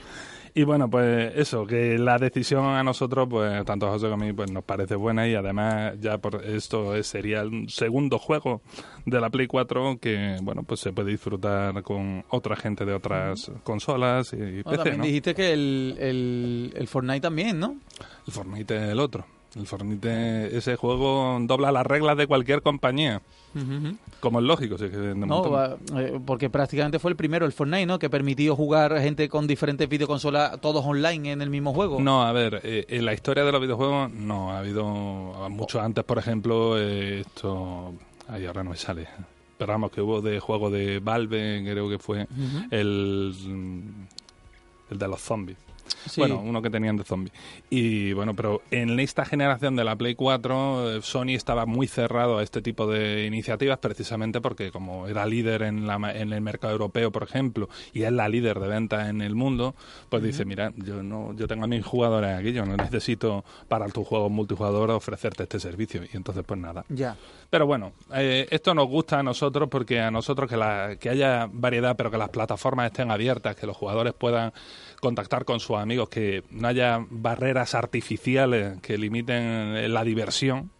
[0.55, 4.27] Y bueno, pues eso, que la decisión a nosotros, pues tanto a José como a
[4.27, 8.61] mí, pues nos parece buena y además ya por esto es- sería el segundo juego
[9.05, 13.51] de la Play 4 que, bueno, pues se puede disfrutar con otra gente de otras
[13.63, 15.05] consolas y, y Bueno, PC, también ¿no?
[15.05, 17.77] dijiste que el, el, el Fortnite también, ¿no?
[18.27, 19.25] El Fortnite es el otro.
[19.55, 23.21] El Fortnite, ese juego dobla las reglas de cualquier compañía,
[24.19, 24.79] como es lógico.
[24.79, 27.99] sí, que de No, eh, porque prácticamente fue el primero, el Fortnite, ¿no?
[27.99, 31.99] Que permitió jugar gente con diferentes videoconsolas, todos online en el mismo juego.
[31.99, 34.85] No, a ver, eh, en la historia de los videojuegos no, ha habido
[35.51, 37.93] mucho antes, por ejemplo, eh, esto...
[38.27, 39.07] Ay, ahora no me sale.
[39.57, 42.25] Pero vamos, que hubo de juego de Valve, creo que fue
[42.71, 43.35] el,
[44.89, 45.57] el de los zombies.
[46.05, 46.21] Sí.
[46.21, 47.33] Bueno, uno que tenían de zombies.
[47.69, 52.37] Y bueno, pero en esta generación de la Play 4, eh, Sony estaba muy cerrado
[52.37, 56.73] a este tipo de iniciativas precisamente porque como era líder en, la, en el mercado
[56.73, 59.75] europeo, por ejemplo, y es la líder de venta en el mundo,
[60.09, 63.87] pues dice, mira, yo no yo tengo a mis jugadores aquí, yo no necesito para
[63.87, 66.03] tu juego multijugador ofrecerte este servicio.
[66.03, 66.85] Y entonces, pues nada.
[66.89, 67.15] Ya.
[67.49, 71.47] Pero bueno, eh, esto nos gusta a nosotros porque a nosotros que, la, que haya
[71.51, 74.53] variedad, pero que las plataformas estén abiertas, que los jugadores puedan
[75.03, 80.71] contactar con sus amigos, que no haya barreras artificiales que limiten eh, la diversión,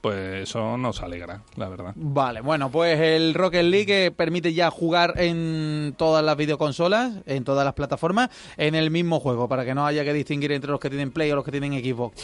[0.00, 1.92] pues eso nos alegra, la verdad.
[1.94, 7.64] Vale, bueno, pues el Rocket League permite ya jugar en todas las videoconsolas, en todas
[7.64, 10.90] las plataformas, en el mismo juego, para que no haya que distinguir entre los que
[10.90, 12.20] tienen Play o los que tienen Xbox.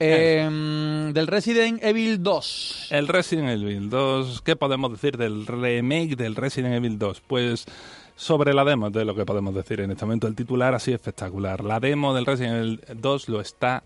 [0.00, 0.44] Eh,
[1.14, 2.88] del Resident Evil 2.
[2.90, 7.22] El Resident Evil 2, ¿qué podemos decir del remake del Resident Evil 2?
[7.28, 7.66] Pues
[8.16, 10.26] sobre la demo, de lo que podemos decir en este momento.
[10.26, 11.62] El titular así espectacular.
[11.62, 13.84] La demo del Resident Evil 2 lo está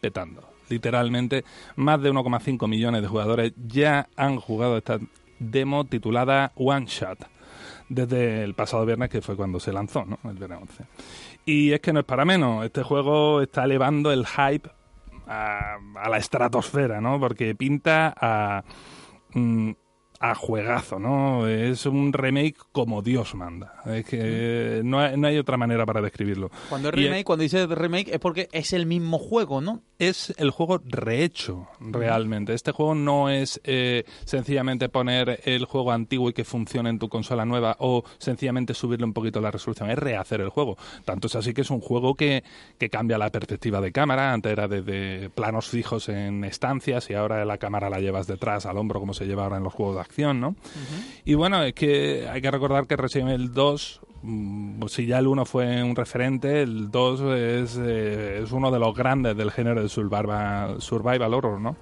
[0.00, 0.48] petando.
[0.68, 1.44] Literalmente,
[1.76, 4.98] más de 1,5 millones de jugadores ya han jugado esta
[5.38, 7.26] demo titulada One Shot
[7.88, 10.18] desde el pasado viernes, que fue cuando se lanzó, ¿no?
[10.24, 10.84] El viernes 11.
[11.44, 12.64] Y es que no es para menos.
[12.64, 14.70] Este juego está elevando el hype
[15.26, 17.18] a, a la estratosfera, ¿no?
[17.18, 18.64] Porque pinta a,
[19.34, 19.72] mm,
[20.22, 21.48] a juegazo, ¿no?
[21.48, 23.82] Es un remake como Dios manda.
[23.86, 26.48] Es que no hay, no hay otra manera para describirlo.
[26.68, 29.82] Cuando es Y remake, cuando dice remake es porque es el mismo juego, ¿no?
[30.08, 32.54] es el juego rehecho realmente.
[32.54, 37.08] Este juego no es eh, sencillamente poner el juego antiguo y que funcione en tu
[37.08, 39.90] consola nueva o sencillamente subirle un poquito la resolución.
[39.90, 40.76] Es rehacer el juego.
[41.04, 42.42] Tanto es así que es un juego que,
[42.78, 44.32] que cambia la perspectiva de cámara.
[44.32, 48.78] Antes era desde planos fijos en estancias y ahora la cámara la llevas detrás al
[48.78, 50.54] hombro como se lleva ahora en los juegos de acción, ¿no?
[51.24, 55.26] Y bueno, es que hay que recordar que Resident Evil 2 mm, si ya el
[55.26, 59.80] 1 fue un referente, el 2 es, eh, es uno de los grandes del género
[59.80, 61.76] del survival, survival horror, ¿no?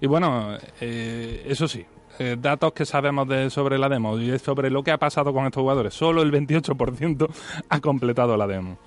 [0.00, 1.84] Y bueno, eh, eso sí,
[2.18, 5.46] eh, datos que sabemos de, sobre la demo y sobre lo que ha pasado con
[5.46, 5.94] estos jugadores.
[5.94, 7.28] Solo el 28%
[7.68, 8.78] ha completado la demo.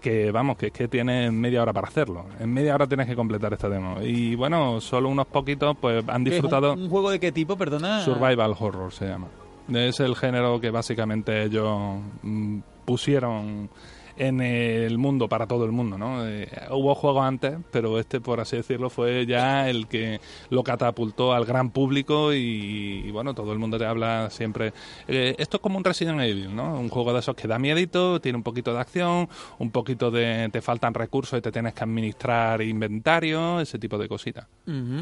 [0.00, 2.26] Que vamos, que es que tienes media hora para hacerlo.
[2.38, 4.00] En media hora tienes que completar esta demo.
[4.02, 6.74] Y bueno, solo unos poquitos pues han ¿Qué es disfrutado.
[6.74, 8.02] un, un juego de qué tipo, perdona?
[8.04, 9.26] Survival Horror se llama.
[9.72, 13.68] Es el género que básicamente ellos mm, pusieron
[14.16, 16.26] en el mundo para todo el mundo, ¿no?
[16.26, 21.32] Eh, hubo juegos antes, pero este, por así decirlo, fue ya el que lo catapultó
[21.34, 24.72] al gran público y, y, bueno, todo el mundo te habla siempre.
[25.08, 26.78] eh, esto es como un Resident Evil, ¿no?
[26.78, 30.48] Un juego de esos que da miedito, tiene un poquito de acción, un poquito de
[30.52, 34.46] te faltan recursos y te tienes que administrar inventario, ese tipo de cositas.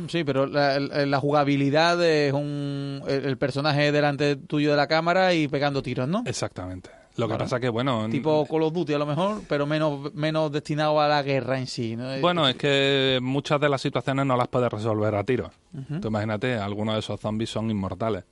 [0.08, 4.86] Sí, pero la, la- la jugabilidad es un, el, el personaje delante tuyo de la
[4.86, 6.22] cámara y pegando tiros, ¿no?
[6.26, 6.90] Exactamente.
[7.16, 8.08] Lo que pasa que, bueno...
[8.10, 11.66] Tipo Call of Duty a lo mejor, pero menos, menos destinado a la guerra en
[11.68, 12.08] sí, ¿no?
[12.20, 15.50] Bueno, es que muchas de las situaciones no las puedes resolver a tiros.
[15.72, 16.00] Ujú.
[16.00, 18.24] Tú imagínate, algunos de esos zombies son inmortales,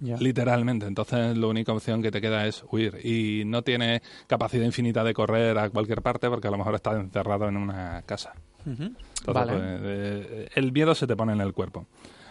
[0.00, 0.16] Ya.
[0.16, 0.86] literalmente.
[0.86, 2.98] Entonces, la única opción que te queda es huir.
[3.06, 6.96] Y no tienes capacidad infinita de correr a cualquier parte porque a lo mejor estás
[6.96, 8.32] encerrado en una casa.
[8.66, 8.82] Ujú.
[8.82, 9.52] Entonces, Vale.
[9.52, 11.86] pues, eh, el miedo se te pone en el cuerpo.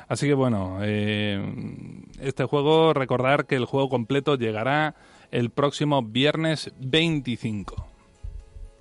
[0.10, 1.42] Así que bueno, eh,
[2.20, 4.94] este juego, recordar que el juego completo llegará
[5.32, 7.88] el próximo viernes 25.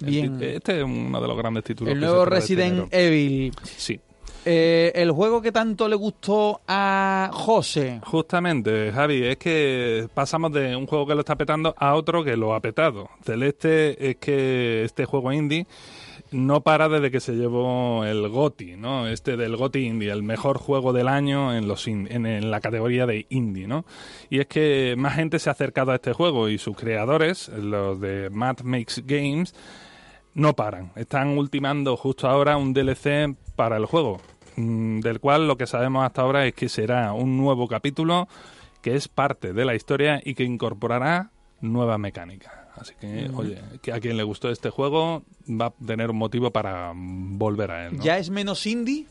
[0.00, 0.42] El Bien.
[0.42, 1.92] Este es uno de los grandes títulos.
[1.92, 2.88] El que nuevo se este Resident.
[2.92, 3.52] Evil.
[3.64, 4.00] Sí.
[4.44, 8.00] Eh, el juego que tanto le gustó a José.
[8.04, 12.36] Justamente, Javi, es que pasamos de un juego que lo está petando a otro que
[12.36, 13.10] lo ha petado.
[13.22, 15.66] Celeste es que este juego indie
[16.32, 19.06] no para desde que se llevó el GOTI, ¿no?
[19.08, 23.06] Este del GOTI Indie, el mejor juego del año en los in- en, la categoría
[23.06, 23.84] de indie, ¿no?
[24.28, 28.00] Y es que más gente se ha acercado a este juego y sus creadores, los
[28.00, 29.54] de Mad Makes Games,
[30.34, 30.92] no paran.
[30.96, 34.20] Están ultimando justo ahora un DLC para el juego,
[34.56, 38.28] mm, del cual lo que sabemos hasta ahora es que será un nuevo capítulo
[38.82, 42.59] que es parte de la historia y que incorporará nueva mecánica.
[42.80, 46.50] Así que, oye, que a quien le gustó este juego va a tener un motivo
[46.50, 47.98] para volver a él.
[47.98, 48.02] ¿no?
[48.02, 49.06] ¿Ya es menos indie?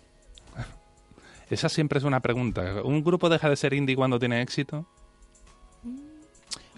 [1.51, 2.82] Esa siempre es una pregunta.
[2.84, 4.88] ¿Un grupo deja de ser indie cuando tiene éxito?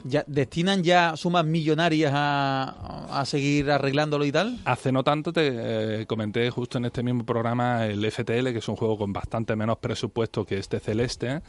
[0.04, 4.60] ¿Ya ¿Destinan ya sumas millonarias a, a seguir arreglándolo y tal?
[4.66, 8.68] Hace no tanto te eh, comenté justo en este mismo programa el FTL, que es
[8.68, 11.42] un juego con bastante menos presupuesto que este Celeste,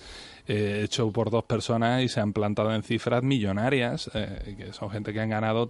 [0.46, 4.90] eh, hecho por dos personas y se han plantado en cifras millonarias, eh, que son
[4.90, 5.68] gente que han ganado,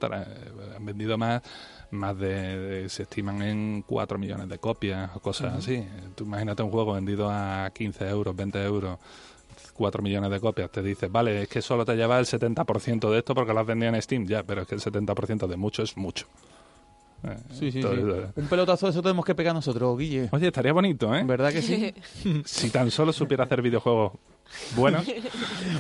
[0.76, 1.42] han vendido más,
[1.90, 5.84] más de, de- se estiman en 4 millones de copias o cosas así.
[6.14, 8.98] Tú imagínate un juego vendido a 15 euros, 20 euros.
[9.72, 13.18] 4 millones de copias, te dices, vale, es que solo te lleva el 70% de
[13.18, 15.82] esto porque lo has vendido en Steam, ya, pero es que el 70% de mucho
[15.82, 16.26] es mucho.
[17.24, 17.78] Eh, Sí, sí, sí.
[17.80, 20.28] entonces, Un pelotazo de eso tenemos que pegar nosotros, Guille.
[20.32, 21.22] Oye, estaría bonito, ¿eh?
[21.24, 21.94] ¿Verdad que sí?
[22.44, 24.12] Si tan solo supiera hacer videojuegos
[24.76, 25.06] buenos.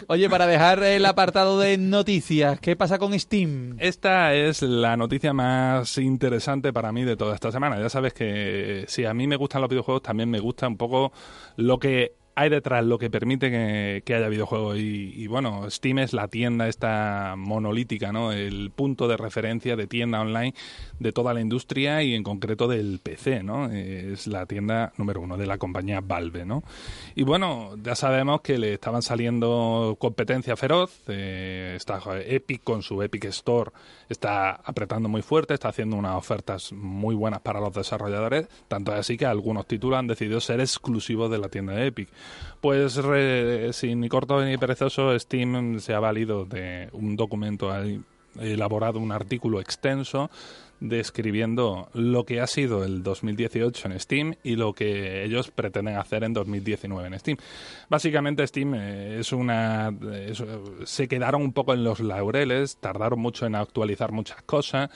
[0.06, 3.76] Oye, para dejar el apartado de noticias, ¿qué pasa con Steam?
[3.80, 7.78] Esta es la noticia más interesante para mí de toda esta semana.
[7.80, 11.12] Ya sabes que si a mí me gustan los videojuegos, también me gusta un poco
[11.56, 13.50] lo que hay detrás, lo que permite
[14.04, 14.78] que, haya videojuegos.
[14.78, 18.32] Y, bueno, Steam es la tienda esta monolítica, ¿no?
[18.32, 20.54] El punto de referencia de tienda online
[20.98, 23.70] de toda la industria y en concreto del PC, ¿no?
[23.70, 26.62] Es la tienda número uno de la compañía Valve, ¿no?
[27.14, 31.02] Y bueno, ya sabemos que le estaban saliendo competencia feroz.
[31.08, 33.70] eh, está Epic con su Epic Store,
[34.08, 39.16] está apretando muy fuerte, está haciendo unas ofertas muy buenas para los desarrolladores, tanto así
[39.16, 42.08] que algunos títulos han decidido ser exclusivos de la tienda de Epic.
[42.60, 48.00] Pues re- sin ni corto ni perezoso, Steam se ha valido de un documento ahí,
[48.40, 50.30] elaborado, un artículo extenso
[50.80, 56.24] describiendo lo que ha sido el 2018 en Steam y lo que ellos pretenden hacer
[56.24, 57.36] en 2019 en Steam.
[57.88, 59.94] Básicamente Steam eh, es una
[60.84, 64.90] se quedaron un poco en los laureles, tardaron mucho en actualizar muchas cosas,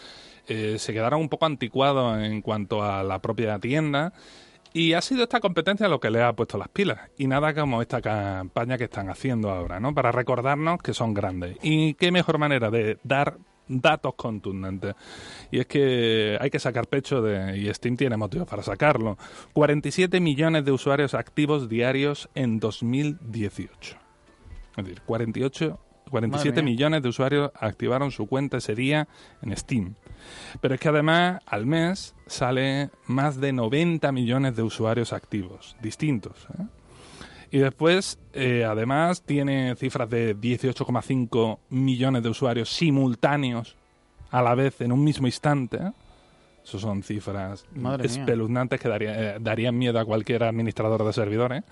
[0.49, 4.13] eh, se quedaron un poco anticuados en cuanto a la propia tienda.
[4.73, 7.11] Y ha sido esta competencia lo que le ha puesto las pilas.
[7.17, 9.95] Y nada como esta campaña que están haciendo ahora, ¿no?
[9.95, 11.57] Para recordarnos que son grandes.
[11.63, 14.95] Y qué mejor manera de dar datos contundentes.
[15.51, 19.19] Y es que hay que sacar pecho de, y Steam tiene motivos para sacarlo.
[19.53, 23.97] 47 millones de usuarios activos diarios en 2018.
[24.77, 25.79] Es decir, 48,
[26.11, 26.73] 47 Madre mía.
[26.73, 29.09] millones de usuarios activaron su cuenta ese día
[29.43, 29.95] en Steam.
[30.61, 36.47] Pero es que además al mes sale más de 90 millones de usuarios activos, distintos.
[36.59, 36.63] ¿eh?
[37.53, 43.77] Y después, eh, además, tiene cifras de 18,5 millones de usuarios simultáneos
[44.31, 45.77] a la vez en un mismo instante.
[45.77, 45.93] ¿eh?
[46.65, 48.19] Eso son cifras Madre mía.
[48.21, 51.63] espeluznantes que daría- eh, darían miedo a cualquier administrador de servidores.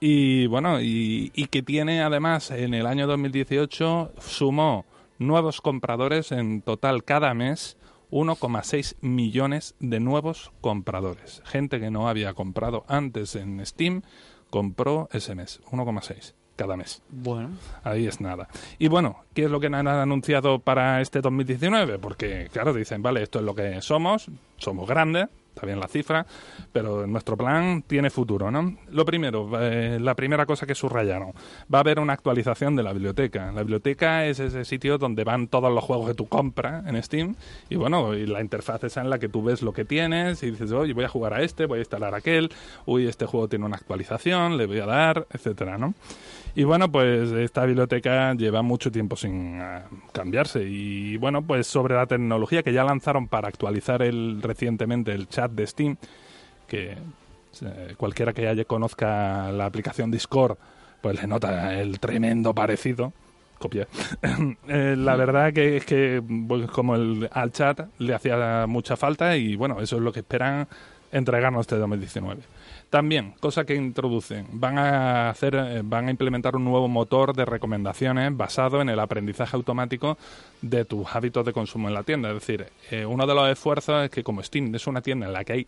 [0.00, 4.84] Y bueno, y, y que tiene además en el año 2018 sumó
[5.18, 7.76] nuevos compradores en total cada mes
[8.10, 11.42] 1,6 millones de nuevos compradores.
[11.44, 14.02] Gente que no había comprado antes en Steam
[14.50, 17.02] compró ese mes, 1,6 cada mes.
[17.10, 17.50] Bueno,
[17.84, 18.48] Ahí es nada.
[18.78, 21.98] Y bueno, ¿qué es lo que han anunciado para este 2019?
[21.98, 26.26] Porque, claro, dicen, vale, esto es lo que somos, somos grandes, está bien la cifra,
[26.70, 28.76] pero nuestro plan tiene futuro, ¿no?
[28.90, 31.32] Lo primero, eh, la primera cosa que subrayaron,
[31.72, 33.50] va a haber una actualización de la biblioteca.
[33.52, 37.36] La biblioteca es ese sitio donde van todos los juegos que tú compras en Steam
[37.70, 40.72] y bueno, la interfaz es en la que tú ves lo que tienes y dices,
[40.72, 42.50] oye, voy a jugar a este, voy a instalar aquel,
[42.84, 45.94] uy, este juego tiene una actualización, le voy a dar, etcétera, ¿no?
[46.56, 50.64] Y bueno, pues esta biblioteca lleva mucho tiempo sin ah, cambiarse.
[50.66, 55.45] Y bueno, pues sobre la tecnología que ya lanzaron para actualizar el recientemente el chat
[55.50, 55.96] de Steam,
[56.66, 56.96] que
[57.62, 60.56] eh, cualquiera que haya conozca la aplicación Discord,
[61.00, 63.12] pues le nota el tremendo parecido.
[63.58, 63.88] Copia.
[64.68, 69.36] Eh, la verdad que es que pues, como el, al chat le hacía mucha falta
[69.36, 70.66] y bueno, eso es lo que esperan
[71.12, 72.42] entregarnos este 2019.
[72.96, 77.44] También, cosa que introducen, van a hacer, eh, van a implementar un nuevo motor de
[77.44, 80.16] recomendaciones basado en el aprendizaje automático
[80.62, 82.30] de tus hábitos de consumo en la tienda.
[82.30, 85.34] Es decir, eh, uno de los esfuerzos es que como Steam es una tienda en
[85.34, 85.66] la que hay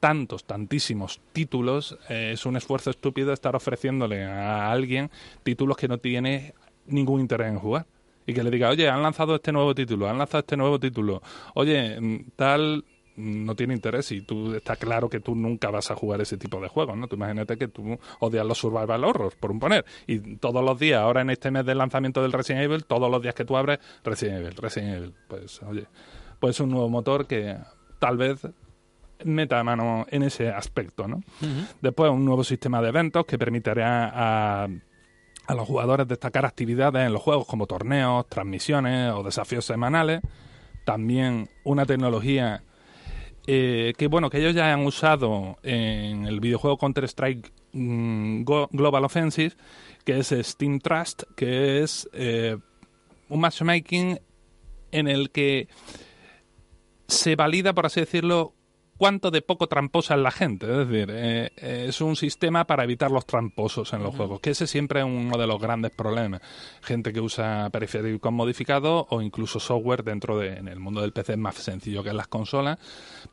[0.00, 5.10] tantos, tantísimos títulos, eh, es un esfuerzo estúpido estar ofreciéndole a alguien
[5.42, 6.54] títulos que no tiene
[6.86, 7.84] ningún interés en jugar.
[8.26, 11.20] Y que le diga, oye, han lanzado este nuevo título, han lanzado este nuevo título,
[11.52, 12.86] oye, mm, tal,
[13.20, 16.60] no tiene interés y tú está claro que tú nunca vas a jugar ese tipo
[16.60, 17.06] de juegos, ¿no?
[17.08, 21.00] Tú imagínate que tú odias los survival horror, por un poner, y todos los días,
[21.00, 23.78] ahora en este mes del lanzamiento del Resident Evil, todos los días que tú abres,
[24.04, 25.86] Resident Evil, Resident Evil, pues oye,
[26.38, 27.56] pues un nuevo motor que
[27.98, 28.46] tal vez
[29.24, 31.22] meta mano en ese aspecto, ¿no?
[31.80, 34.68] Después, un nuevo sistema de eventos que permitirá a,
[35.46, 40.22] a los jugadores destacar actividades en los juegos como torneos, transmisiones o desafíos semanales.
[40.84, 42.62] También una tecnología
[43.52, 49.56] eh, que bueno que ellos ya han usado en el videojuego Counter Strike Global Offensive,
[50.04, 52.56] que es Steam Trust, que es eh,
[53.28, 54.20] un matchmaking
[54.92, 55.66] en el que
[57.08, 58.54] se valida, por así decirlo,
[59.00, 60.70] cuánto de poco tramposa es la gente.
[60.70, 64.66] Es decir, eh, es un sistema para evitar los tramposos en los juegos, que ese
[64.66, 66.42] siempre es uno de los grandes problemas.
[66.82, 71.32] Gente que usa periféricos modificados o incluso software dentro de, en el mundo del PC
[71.32, 72.78] es más sencillo que en las consolas,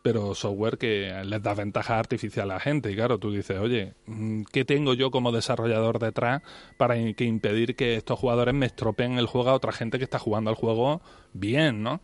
[0.01, 2.89] pero software que les da ventaja artificial a la gente.
[2.89, 6.43] Y claro, tú dices, oye, mm, ¿qué tengo yo como desarrollador detrás
[6.77, 10.17] para que impedir que estos jugadores me estropeen el juego a otra gente que está
[10.17, 11.01] jugando al juego
[11.33, 12.01] bien, ¿no?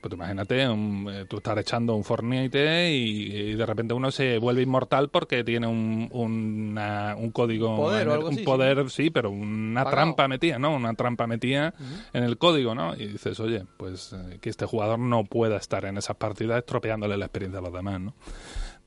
[0.00, 5.08] Pues imagínate, eh, tú estar echando un Fortnite y, de repente uno se vuelve inmortal
[5.08, 9.10] porque tiene un, un código, poder, un poder, sí.
[9.10, 10.74] pero una trampa metida, ¿no?
[10.74, 11.74] Una trampa metida
[12.12, 12.94] en el código, ¿no?
[12.94, 17.16] Y dices, oye, pues eh, que este jugador no pueda estar en esas partidas estropeándole
[17.16, 18.14] la experiencia a los demás, ¿no?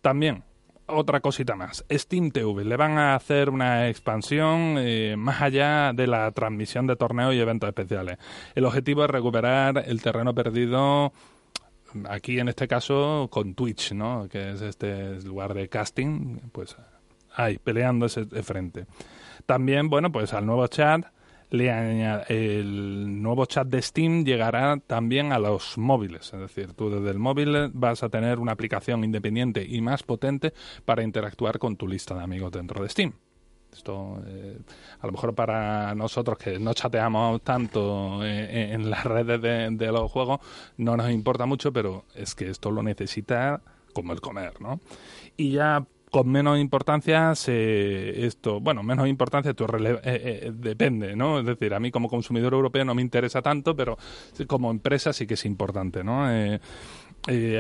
[0.02, 0.44] También,
[0.92, 1.86] otra cosita más.
[1.92, 6.96] Steam TV le van a hacer una expansión eh, más allá de la transmisión de
[6.96, 8.18] torneos y eventos especiales.
[8.56, 11.14] El objetivo es recuperar el terreno perdido
[12.10, 14.28] aquí en este caso con Twitch, ¿no?
[14.30, 16.76] Que es este lugar de casting, pues
[17.36, 18.86] ahí peleando ese frente.
[19.46, 21.06] También, bueno, pues al nuevo chat
[21.52, 21.70] le
[22.30, 26.34] el nuevo chat de Steam llegará también a los móviles.
[26.34, 30.54] Es decir, tú desde el móvil vas a tener una aplicación independiente y más potente
[30.86, 33.14] para interactuar con tu lista de amigos dentro de Steam.
[33.72, 34.60] Esto, eh,
[35.00, 39.92] a lo mejor para nosotros que no chateamos tanto eh, en las redes de, de,
[39.92, 40.40] los juegos,
[40.78, 43.62] no nos importa mucho, pero es que esto lo necesita
[43.94, 44.82] como el comer, ¿no?
[45.38, 51.40] Y ya con menos importancia se, esto, bueno, menos importancia tu eh, eh, depende, ¿no?
[51.40, 53.98] Es decir, a mí como consumidor europeo no me interesa tanto, pero
[54.46, 56.30] como empresa sí que es importante, ¿no?
[56.30, 56.60] Eh,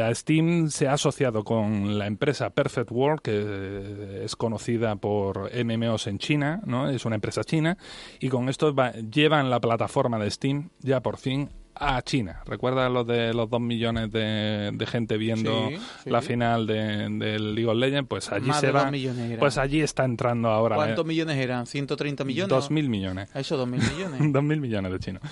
[0.01, 6.07] a Steam se ha asociado con la empresa Perfect World, que es conocida por MMOs
[6.07, 6.89] en China, ¿no?
[6.89, 7.77] Es una empresa china,
[8.19, 8.75] y con esto
[9.11, 12.41] llevan la plataforma de Steam ya por fin a China.
[12.45, 15.69] ¿Recuerdas lo de los dos millones de, gente viendo
[16.05, 18.07] la final del de League of Legends?
[18.07, 18.91] Pues allí se va.
[19.39, 20.75] Pues allí está entrando ahora.
[20.75, 21.65] ¿Cuántos millones eran?
[21.65, 22.49] ¿130 millones?
[22.49, 23.29] Dos mil millones.
[23.33, 24.19] Eso, dos mil millones.
[24.33, 25.23] dos mil millones de chinos.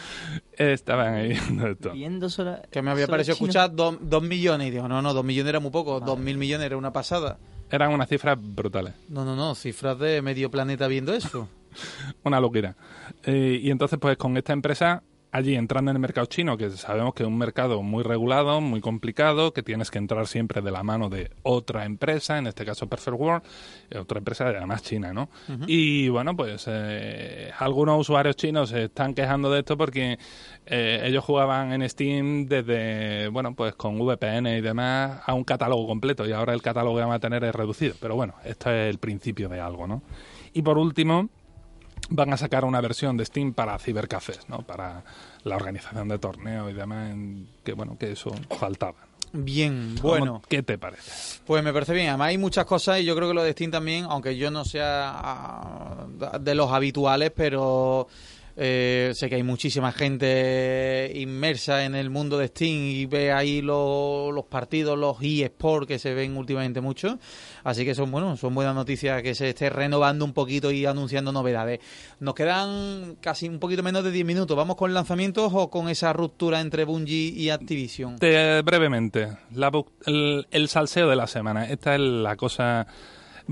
[0.51, 1.91] Estaban ahí viendo esto.
[1.91, 5.49] Viendo sola, que me había parecido escuchar dos, millones y digo, no, no, dos millones
[5.49, 7.37] era muy poco, dos mil millones era una pasada.
[7.71, 8.95] Eran unas cifras brutales.
[9.09, 11.47] No, no, no, cifras de medio planeta viendo eso.
[12.23, 12.75] una locura.
[13.23, 17.13] Eh, y entonces, pues con esta empresa allí entrando en el mercado chino, que sabemos
[17.13, 20.83] que es un mercado muy regulado, muy complicado, que tienes que entrar siempre de la
[20.83, 23.43] mano de otra empresa, en este caso Perfect World,
[23.91, 25.29] eh, otra empresa además china, ¿no?
[25.67, 30.17] Y bueno, pues eh, algunos usuarios chinos se están quejando de esto porque
[30.65, 35.87] eh, ellos jugaban en Steam desde, bueno, pues con VPN y demás a un catálogo
[35.87, 37.95] completo y ahora el catálogo que van a tener es reducido.
[37.99, 40.01] Pero bueno, esto es el principio de algo, ¿no?
[40.53, 41.29] Y por último,
[42.09, 44.59] van a sacar una versión de Steam para cibercafés, ¿no?
[44.59, 45.03] Para
[45.43, 47.15] la organización de torneos y demás,
[47.63, 49.09] que bueno, que eso faltaba.
[49.31, 50.41] Bien, bueno.
[50.47, 51.39] ¿Qué te parece?
[51.45, 52.09] Pues me parece bien.
[52.09, 54.65] Además hay muchas cosas y yo creo que lo de Steam también, aunque yo no
[54.65, 56.07] sea ah,
[56.39, 58.07] de los habituales, pero
[58.61, 63.61] eh, sé que hay muchísima gente inmersa en el mundo de Steam y ve ahí
[63.61, 67.17] los partidos, los eSports que se ven últimamente mucho.
[67.63, 71.31] Así que son bueno, son buenas noticias que se esté renovando un poquito y anunciando
[71.31, 71.79] novedades.
[72.19, 74.57] Nos quedan casi un poquito menos de 10 minutos.
[74.57, 78.17] ¿Vamos con lanzamientos o con esa ruptura entre Bungie y Activision?
[78.17, 79.37] brevemente,
[80.05, 81.63] el, el salseo de la semana.
[81.69, 82.87] Esta es la cosa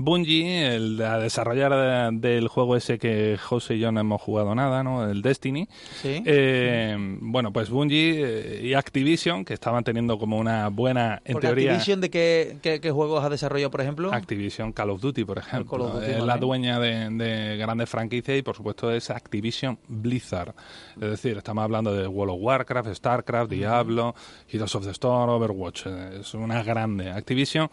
[0.00, 4.84] Bungie, el de desarrollar del juego ese que José y yo no hemos jugado nada,
[4.84, 5.10] ¿no?
[5.10, 5.68] El Destiny.
[6.00, 6.22] ¿Sí?
[6.24, 11.72] Eh, bueno, pues Bungie eh, y Activision, que estaban teniendo como una buena, en teoría...
[11.72, 14.12] ¿Activision de qué, qué, juegos ha desarrollado, por ejemplo?
[14.12, 16.00] Activision Call of Duty, por ejemplo.
[16.00, 20.54] es la dueña de, grandes franquicias y, por supuesto, es Activision Blizzard.
[20.94, 24.14] Es decir, estamos hablando de World of Warcraft, StarCraft, Diablo,
[24.48, 25.86] Heroes of the Storm, Overwatch.
[26.20, 27.10] Es una grande.
[27.10, 27.68] Activision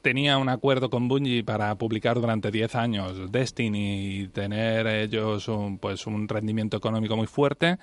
[0.00, 5.78] tenía un acuerdo con Bungie para publicar durante 10 años Destiny y tener ellos un,
[5.78, 7.78] pues un rendimiento económico muy fuerte,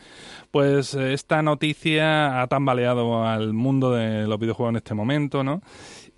[0.52, 5.62] pues esta noticia ha tambaleado al mundo de los videojuegos en este momento, ¿no?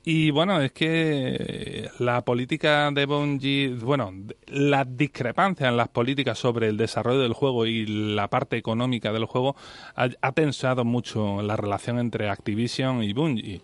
[0.05, 4.13] Y bueno, es que la política de Bungie, bueno,
[4.47, 9.25] las discrepancias en las políticas sobre el desarrollo del juego y la parte económica del
[9.25, 9.55] juego
[9.95, 13.61] ha, ha tensado mucho la relación entre Activision y Bungie.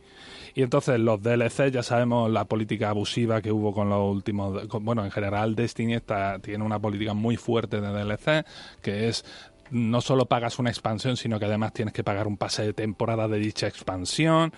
[0.57, 4.65] Y entonces los DLC, ya sabemos la política abusiva que hubo con los últimos...
[4.81, 8.45] bueno, en general Destiny está, tiene una política muy fuerte de DLC,
[8.81, 9.25] que es
[9.69, 13.27] no solo pagas una expansión, sino que además tienes que pagar un pase de temporada
[13.27, 14.53] de dicha expansión.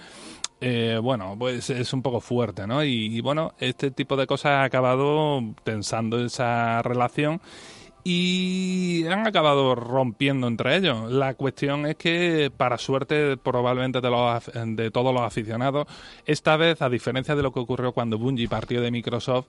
[0.62, 2.84] Eh, bueno, pues es un poco fuerte, ¿no?
[2.84, 7.42] Y, y bueno, este tipo de cosas ha acabado tensando esa relación
[8.10, 11.12] y han acabado rompiendo entre ellos.
[11.12, 15.88] La cuestión es que, para suerte probablemente de, todos los aficionados,
[16.26, 19.48] esta vez, a diferencia de lo que ocurrió cuando Bungie partió de Microsoft,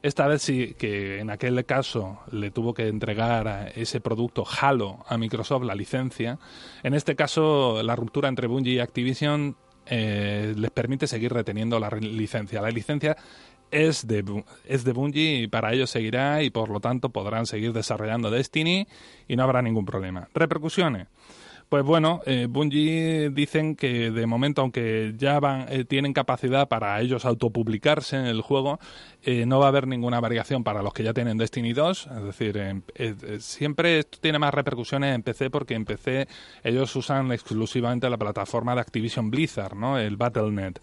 [0.00, 5.18] esta vez sí que en aquel caso le tuvo que entregar ese producto Halo a
[5.18, 6.38] Microsoft la licencia.
[6.82, 9.54] En este caso, la ruptura entre Bungie y Activision
[9.90, 12.60] eh, les permite seguir reteniendo la licencia.
[12.60, 13.16] La licencia
[13.70, 17.72] es de, es de Bungie y para ellos seguirá y por lo tanto podrán seguir
[17.72, 18.86] desarrollando Destiny
[19.26, 20.28] y no habrá ningún problema.
[20.34, 21.08] Repercusiones.
[21.68, 26.98] Pues bueno, eh, Bungie dicen que de momento, aunque ya van, eh, tienen capacidad para
[27.02, 28.78] ellos autopublicarse en el juego,
[29.22, 32.06] eh, no va a haber ninguna variación para los que ya tienen Destiny 2.
[32.06, 36.26] Es decir, eh, eh, siempre esto tiene más repercusiones en PC porque en PC
[36.64, 39.98] ellos usan exclusivamente la plataforma de Activision Blizzard, ¿no?
[39.98, 40.78] El Battle.net.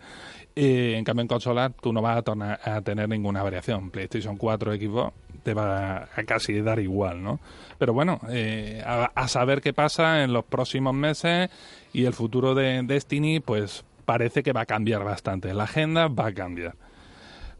[0.57, 3.89] En cambio, en consola tú no vas a tener ninguna variación.
[3.89, 5.13] PlayStation 4, Xbox,
[5.45, 7.39] te va a casi dar igual, ¿no?
[7.77, 11.51] Pero bueno, eh, a, saber qué pasa en los próximos meses
[11.93, 15.53] y el futuro de Destiny, pues parece que va a cambiar bastante.
[15.53, 16.73] La agenda va a cambiar.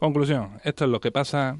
[0.00, 1.58] Conclusión, esto es lo que pasa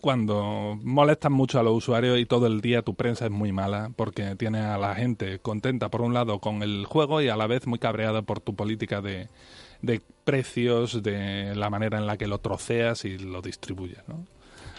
[0.00, 3.90] cuando molestas mucho a los usuarios y todo el día tu prensa es muy mala
[3.96, 7.48] porque tiene a la gente contenta por un lado con el juego y a la
[7.48, 9.28] vez muy cabreada por tu política de,
[9.80, 14.24] de precios, de la manera en la que lo troceas y lo distribuyes, ¿no?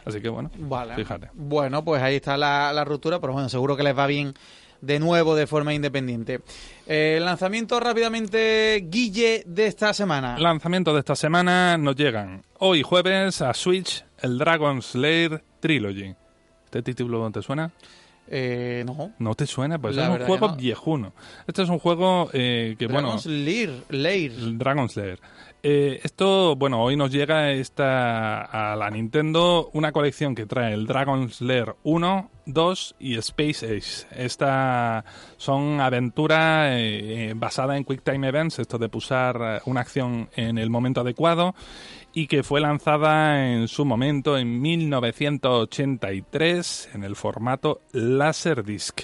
[0.06, 0.96] Así que bueno, Vale.
[0.96, 1.30] fíjate.
[1.34, 4.34] Bueno, pues ahí está la, la ruptura, pero bueno, seguro que les va bien
[4.82, 6.42] de nuevo de forma independiente.
[6.86, 10.38] Eh, lanzamiento rápidamente, Guille, de esta semana.
[10.38, 16.14] Lanzamiento de esta semana nos llegan hoy jueves a Switch el Dragon Slayer Trilogy.
[16.66, 17.72] ¿Este título te suena?
[18.28, 19.14] Eh, no.
[19.20, 19.80] ¿No te suena?
[19.80, 20.56] Pues La es un juego no.
[20.56, 21.14] viejuno.
[21.48, 23.18] Este es un juego eh, que, bueno...
[23.18, 23.26] Dragon's
[23.90, 24.58] Lair.
[24.58, 25.20] Dragon Slayer.
[25.66, 30.86] Eh, esto, bueno, hoy nos llega esta a la Nintendo una colección que trae el
[30.86, 34.06] Dragon Slayer 1, 2 y Space Ace.
[34.12, 35.06] Esta
[35.38, 40.58] son aventuras eh, eh, basadas en Quick Time Events, esto de pulsar una acción en
[40.58, 41.56] el momento adecuado
[42.12, 49.04] y que fue lanzada en su momento en 1983 en el formato Laserdisc.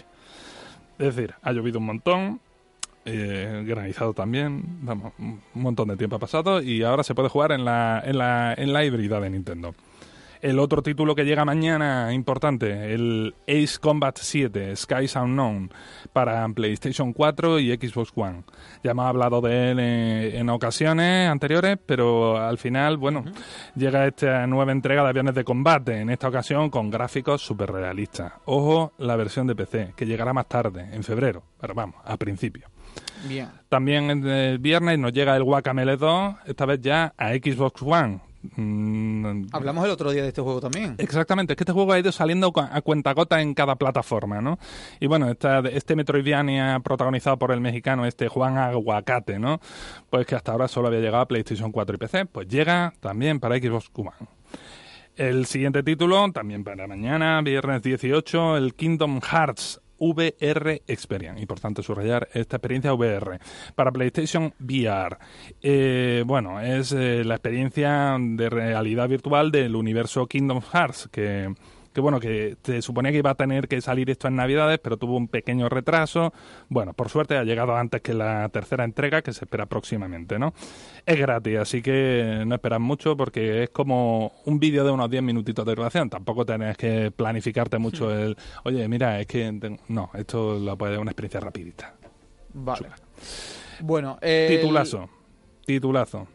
[0.99, 2.41] Es decir, ha llovido un montón,
[3.06, 7.52] eh, granizado también, vamos, un montón de tiempo ha pasado y ahora se puede jugar
[7.52, 9.74] en la, en la, en la híbrida de Nintendo.
[10.41, 15.70] El otro título que llega mañana, importante, el Ace Combat 7, Skies Unknown,
[16.14, 18.43] para PlayStation 4 y Xbox One.
[18.82, 23.26] Ya hemos hablado de él en, en ocasiones anteriores, pero al final, bueno,
[23.76, 28.32] llega esta nueva entrega de aviones de combate, en esta ocasión con gráficos súper realistas.
[28.45, 32.70] Ojo, la versión de PC, que llegará más tarde, en febrero, pero vamos, a principio.
[33.28, 33.49] Bien.
[33.70, 38.22] También el viernes nos llega el Guacamele 2, esta vez ya a Xbox One.
[38.55, 40.95] Mm, Hablamos el otro día de este juego también.
[40.97, 44.57] Exactamente, es que este juego ha ido saliendo a cuentagota en cada plataforma, ¿no?
[44.99, 49.59] Y bueno, esta, este Metroidvania protagonizado por el mexicano este Juan Aguacate, ¿no?
[50.09, 53.39] Pues que hasta ahora solo había llegado a PlayStation 4 y PC, pues llega también
[53.39, 54.30] para Xbox One.
[55.17, 61.41] El siguiente título, también para mañana, viernes 18, el Kingdom Hearts VR Experience.
[61.41, 63.39] Importante subrayar esta experiencia VR
[63.76, 65.18] para PlayStation VR.
[65.62, 71.54] Eh, bueno, es eh, la experiencia de realidad virtual del universo Kingdom Hearts que
[71.94, 74.98] que bueno, que se suponía que iba a tener que salir esto en Navidades, pero
[74.98, 76.34] tuvo un pequeño retraso.
[76.70, 80.54] Bueno, por suerte ha llegado antes que la tercera entrega, que se espera próximamente, ¿no?
[81.06, 85.24] Es gratis, así que no esperas mucho porque es como un vídeo de unos 10
[85.24, 86.10] minutitos de duración.
[86.10, 89.52] Tampoco tenés que planificarte mucho el, oye, mira, es que...
[89.60, 91.96] ten- No, esto lo puede una experiencia rapidita.
[92.54, 92.90] Vale.
[93.82, 95.10] Bueno, el- Titulazo.
[95.66, 96.28] Titulazo.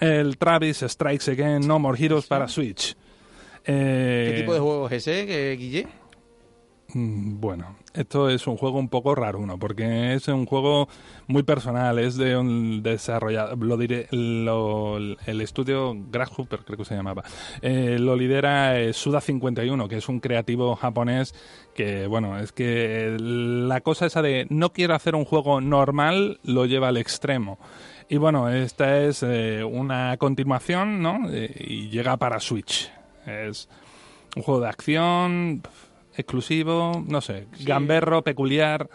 [0.00, 2.96] El Travis Strikes Again No More Heroes para Switch.
[3.64, 5.86] Eh, ¿Qué tipo de juego es ese, que, Guille?
[6.94, 10.88] Mm, Bueno, esto es un juego un poco raro, uno, porque es un juego
[11.26, 16.94] muy personal, es de un desarrollador, lo diré, lo- el estudio Grasshopper creo que se
[16.94, 17.22] llamaba,
[17.62, 21.34] eh, lo lidera eh, Suda51, que es un creativo japonés
[21.74, 26.66] que, bueno, es que la cosa esa de no quiero hacer un juego normal lo
[26.66, 27.58] lleva al extremo.
[28.10, 31.30] Y bueno, esta es eh, una continuación, ¿no?
[31.30, 32.90] Eh, y llega para Switch.
[33.26, 33.68] Es
[34.36, 35.62] un juego de acción
[36.16, 38.88] exclusivo, no sé, gamberro, peculiar.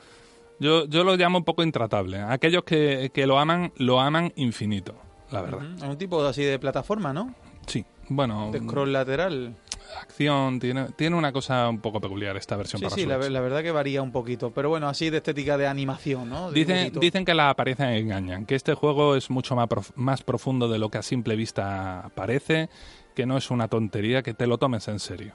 [0.59, 2.19] Yo, yo lo llamo un poco intratable.
[2.21, 4.95] Aquellos que, que lo aman, lo aman infinito.
[5.31, 5.61] la verdad.
[5.77, 7.33] Es un tipo así de plataforma, ¿no?
[7.67, 9.55] Sí, bueno, De scroll lateral.
[10.01, 13.39] acción, tiene, tiene una cosa un poco peculiar esta versión Sí, para sí, la, la
[13.41, 14.51] verdad que varía un poquito.
[14.51, 16.49] Pero bueno, así de estética de animación, ¿no?
[16.51, 20.23] De Dicen, dicen que las apariencias engañan, que este juego es mucho más, prof- más
[20.23, 22.69] profundo de lo que a simple vista parece,
[23.17, 25.33] que no es una tontería, que te lo tomes en serio.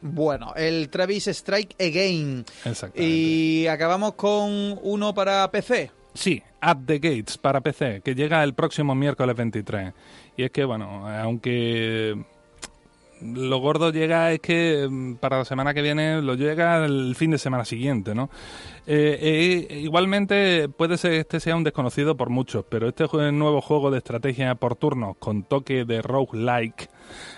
[0.00, 2.44] Bueno, el Travis Strike Again.
[2.64, 3.02] Exactamente.
[3.02, 5.90] Y acabamos con uno para PC.
[6.14, 9.92] Sí, At the Gates para PC, que llega el próximo miércoles 23.
[10.36, 12.14] Y es que, bueno, aunque
[13.22, 17.30] lo gordo llega es que mm, para la semana que viene lo llega el fin
[17.30, 18.30] de semana siguiente, ¿no?
[18.86, 23.60] Eh, eh, igualmente puede ser que este sea un desconocido por muchos, pero este nuevo
[23.60, 26.88] juego de estrategia por turnos con toque de roguelike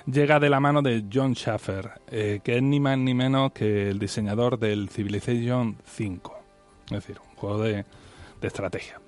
[0.06, 3.90] llega de la mano de John Schaffer, eh, que es ni más ni menos que
[3.90, 6.38] el diseñador del Civilization 5.
[6.86, 7.84] Es decir, un juego de,
[8.40, 9.01] de estrategia.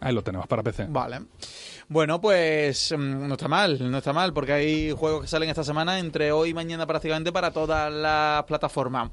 [0.00, 0.86] Ahí lo tenemos para PC.
[0.88, 1.20] Vale.
[1.88, 5.64] Bueno, pues mm, no está mal, no está mal, porque hay juegos que salen esta
[5.64, 9.10] semana entre hoy y mañana prácticamente para todas las plataformas.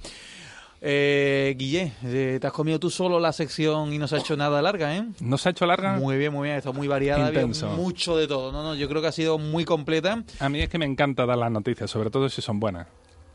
[0.79, 4.37] Eh, Guille, eh, te has comido tú solo la sección y no se ha hecho
[4.37, 5.05] nada larga, ¿eh?
[5.19, 5.93] ¿No se ha hecho larga?
[5.97, 7.69] Muy bien, muy bien, está muy variada, había Intenso.
[7.69, 8.51] mucho de todo.
[8.51, 10.23] No, no, yo creo que ha sido muy completa.
[10.39, 12.87] A mí es que me encanta dar las noticias, sobre todo si son buenas.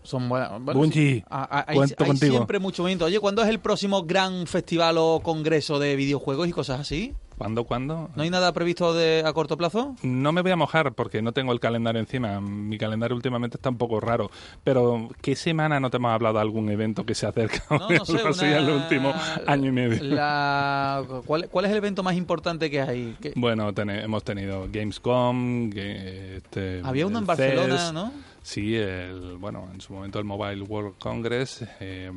[0.02, 0.50] Son buenas.
[0.60, 1.24] bueno, Bungie, sí.
[1.30, 2.32] Ah, hay, cuento hay contigo.
[2.34, 3.04] siempre mucho movimiento.
[3.04, 7.14] Oye, ¿cuándo es el próximo gran festival o congreso de videojuegos y cosas así?
[7.38, 8.08] ¿Cuándo, cuándo?
[8.14, 9.96] ¿No hay nada previsto de, a corto plazo?
[10.02, 12.40] No me voy a mojar porque no tengo el calendario encima.
[12.40, 14.30] Mi calendario últimamente está un poco raro.
[14.62, 17.64] Pero, ¿qué semana no te hemos hablado de algún evento que se acerca?
[17.70, 19.12] No, no sé, una- en el último
[19.46, 20.02] año y medio.
[20.04, 23.16] La- ¿cuál, cuál es el evento más importante que hay?
[23.20, 28.12] ¿Qué- Bueno, tene- hemos tenido Gamescom, que, este, Había uno en el Barcelona, ¿no?
[28.42, 31.64] Sí, el, bueno, en su momento el Mobile World Congress.
[31.80, 32.10] eh,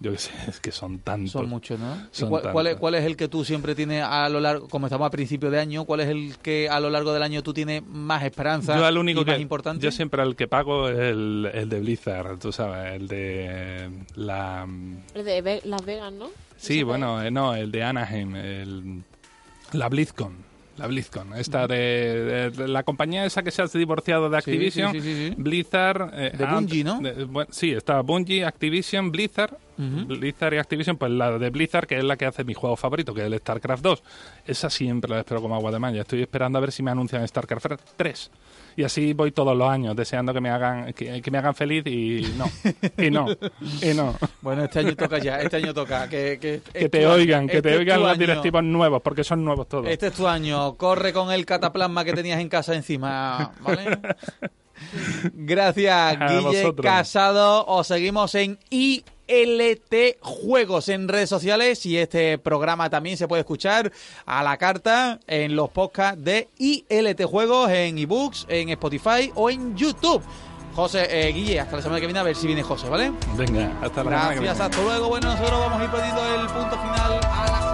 [0.00, 1.32] yo qué sé, es que son tantos.
[1.32, 1.94] Son muchos, ¿no?
[1.94, 4.68] ¿Y Son cuál, cuál es, cuál es el que tú siempre tienes a lo largo,
[4.68, 7.42] como estamos a principio de año, cuál es el que a lo largo del año
[7.42, 9.82] tú tienes más esperanza Yo al único y que más importante?
[9.82, 14.66] yo siempre el que pago es el, el de Blizzard, tú sabes, el de la
[15.14, 16.28] El de Las Vegas, ¿no?
[16.56, 19.02] sí, bueno, eh, no, el de Anaheim, el,
[19.72, 20.34] la BlizzCon,
[20.76, 25.00] la BlizzCon, esta de, de la compañía esa que se ha divorciado de Activision, sí,
[25.00, 25.34] sí, sí, sí.
[25.38, 27.00] Blizzard, eh, De Bungie, ¿no?
[27.00, 29.56] de- bueno, sí, está Bungie, Activision, Blizzard.
[29.76, 33.12] Blizzard y Activision, pues la de Blizzard, que es la que hace mi juego favorito,
[33.12, 34.02] que es el StarCraft 2.
[34.46, 36.00] Esa siempre la espero como agua de mayo.
[36.00, 37.66] Estoy esperando a ver si me anuncian StarCraft
[37.96, 38.30] 3.
[38.76, 41.84] Y así voy todos los años deseando que me hagan que, que me hagan feliz
[41.86, 42.50] y no,
[42.98, 43.26] y no,
[43.82, 44.14] y no.
[44.40, 46.08] Bueno, este año toca ya, este año toca.
[46.08, 48.18] Que, que, Que te oigan, que este te es oigan los año.
[48.18, 49.86] directivos nuevos, porque son nuevos todos.
[49.88, 50.74] Este es tu año.
[50.74, 53.98] Corre con el cataplasma que tenías en casa encima, ¿vale?
[55.32, 56.74] Gracias, Guille.
[56.82, 57.64] Casado.
[57.66, 58.58] Os seguimos en
[59.26, 63.92] ILT Juegos en redes sociales y este programa también se puede escuchar
[64.26, 69.76] a la carta en los podcasts de ILT Juegos, en ebooks, en Spotify o en
[69.76, 70.22] YouTube.
[70.74, 73.12] José, eh, Guille, hasta la semana que viene a ver si viene José, ¿vale?
[73.36, 74.50] Venga, hasta la semana que Gracias, viene.
[74.64, 75.08] hasta luego.
[75.08, 77.73] Bueno, nosotros vamos a ir poniendo el punto final a la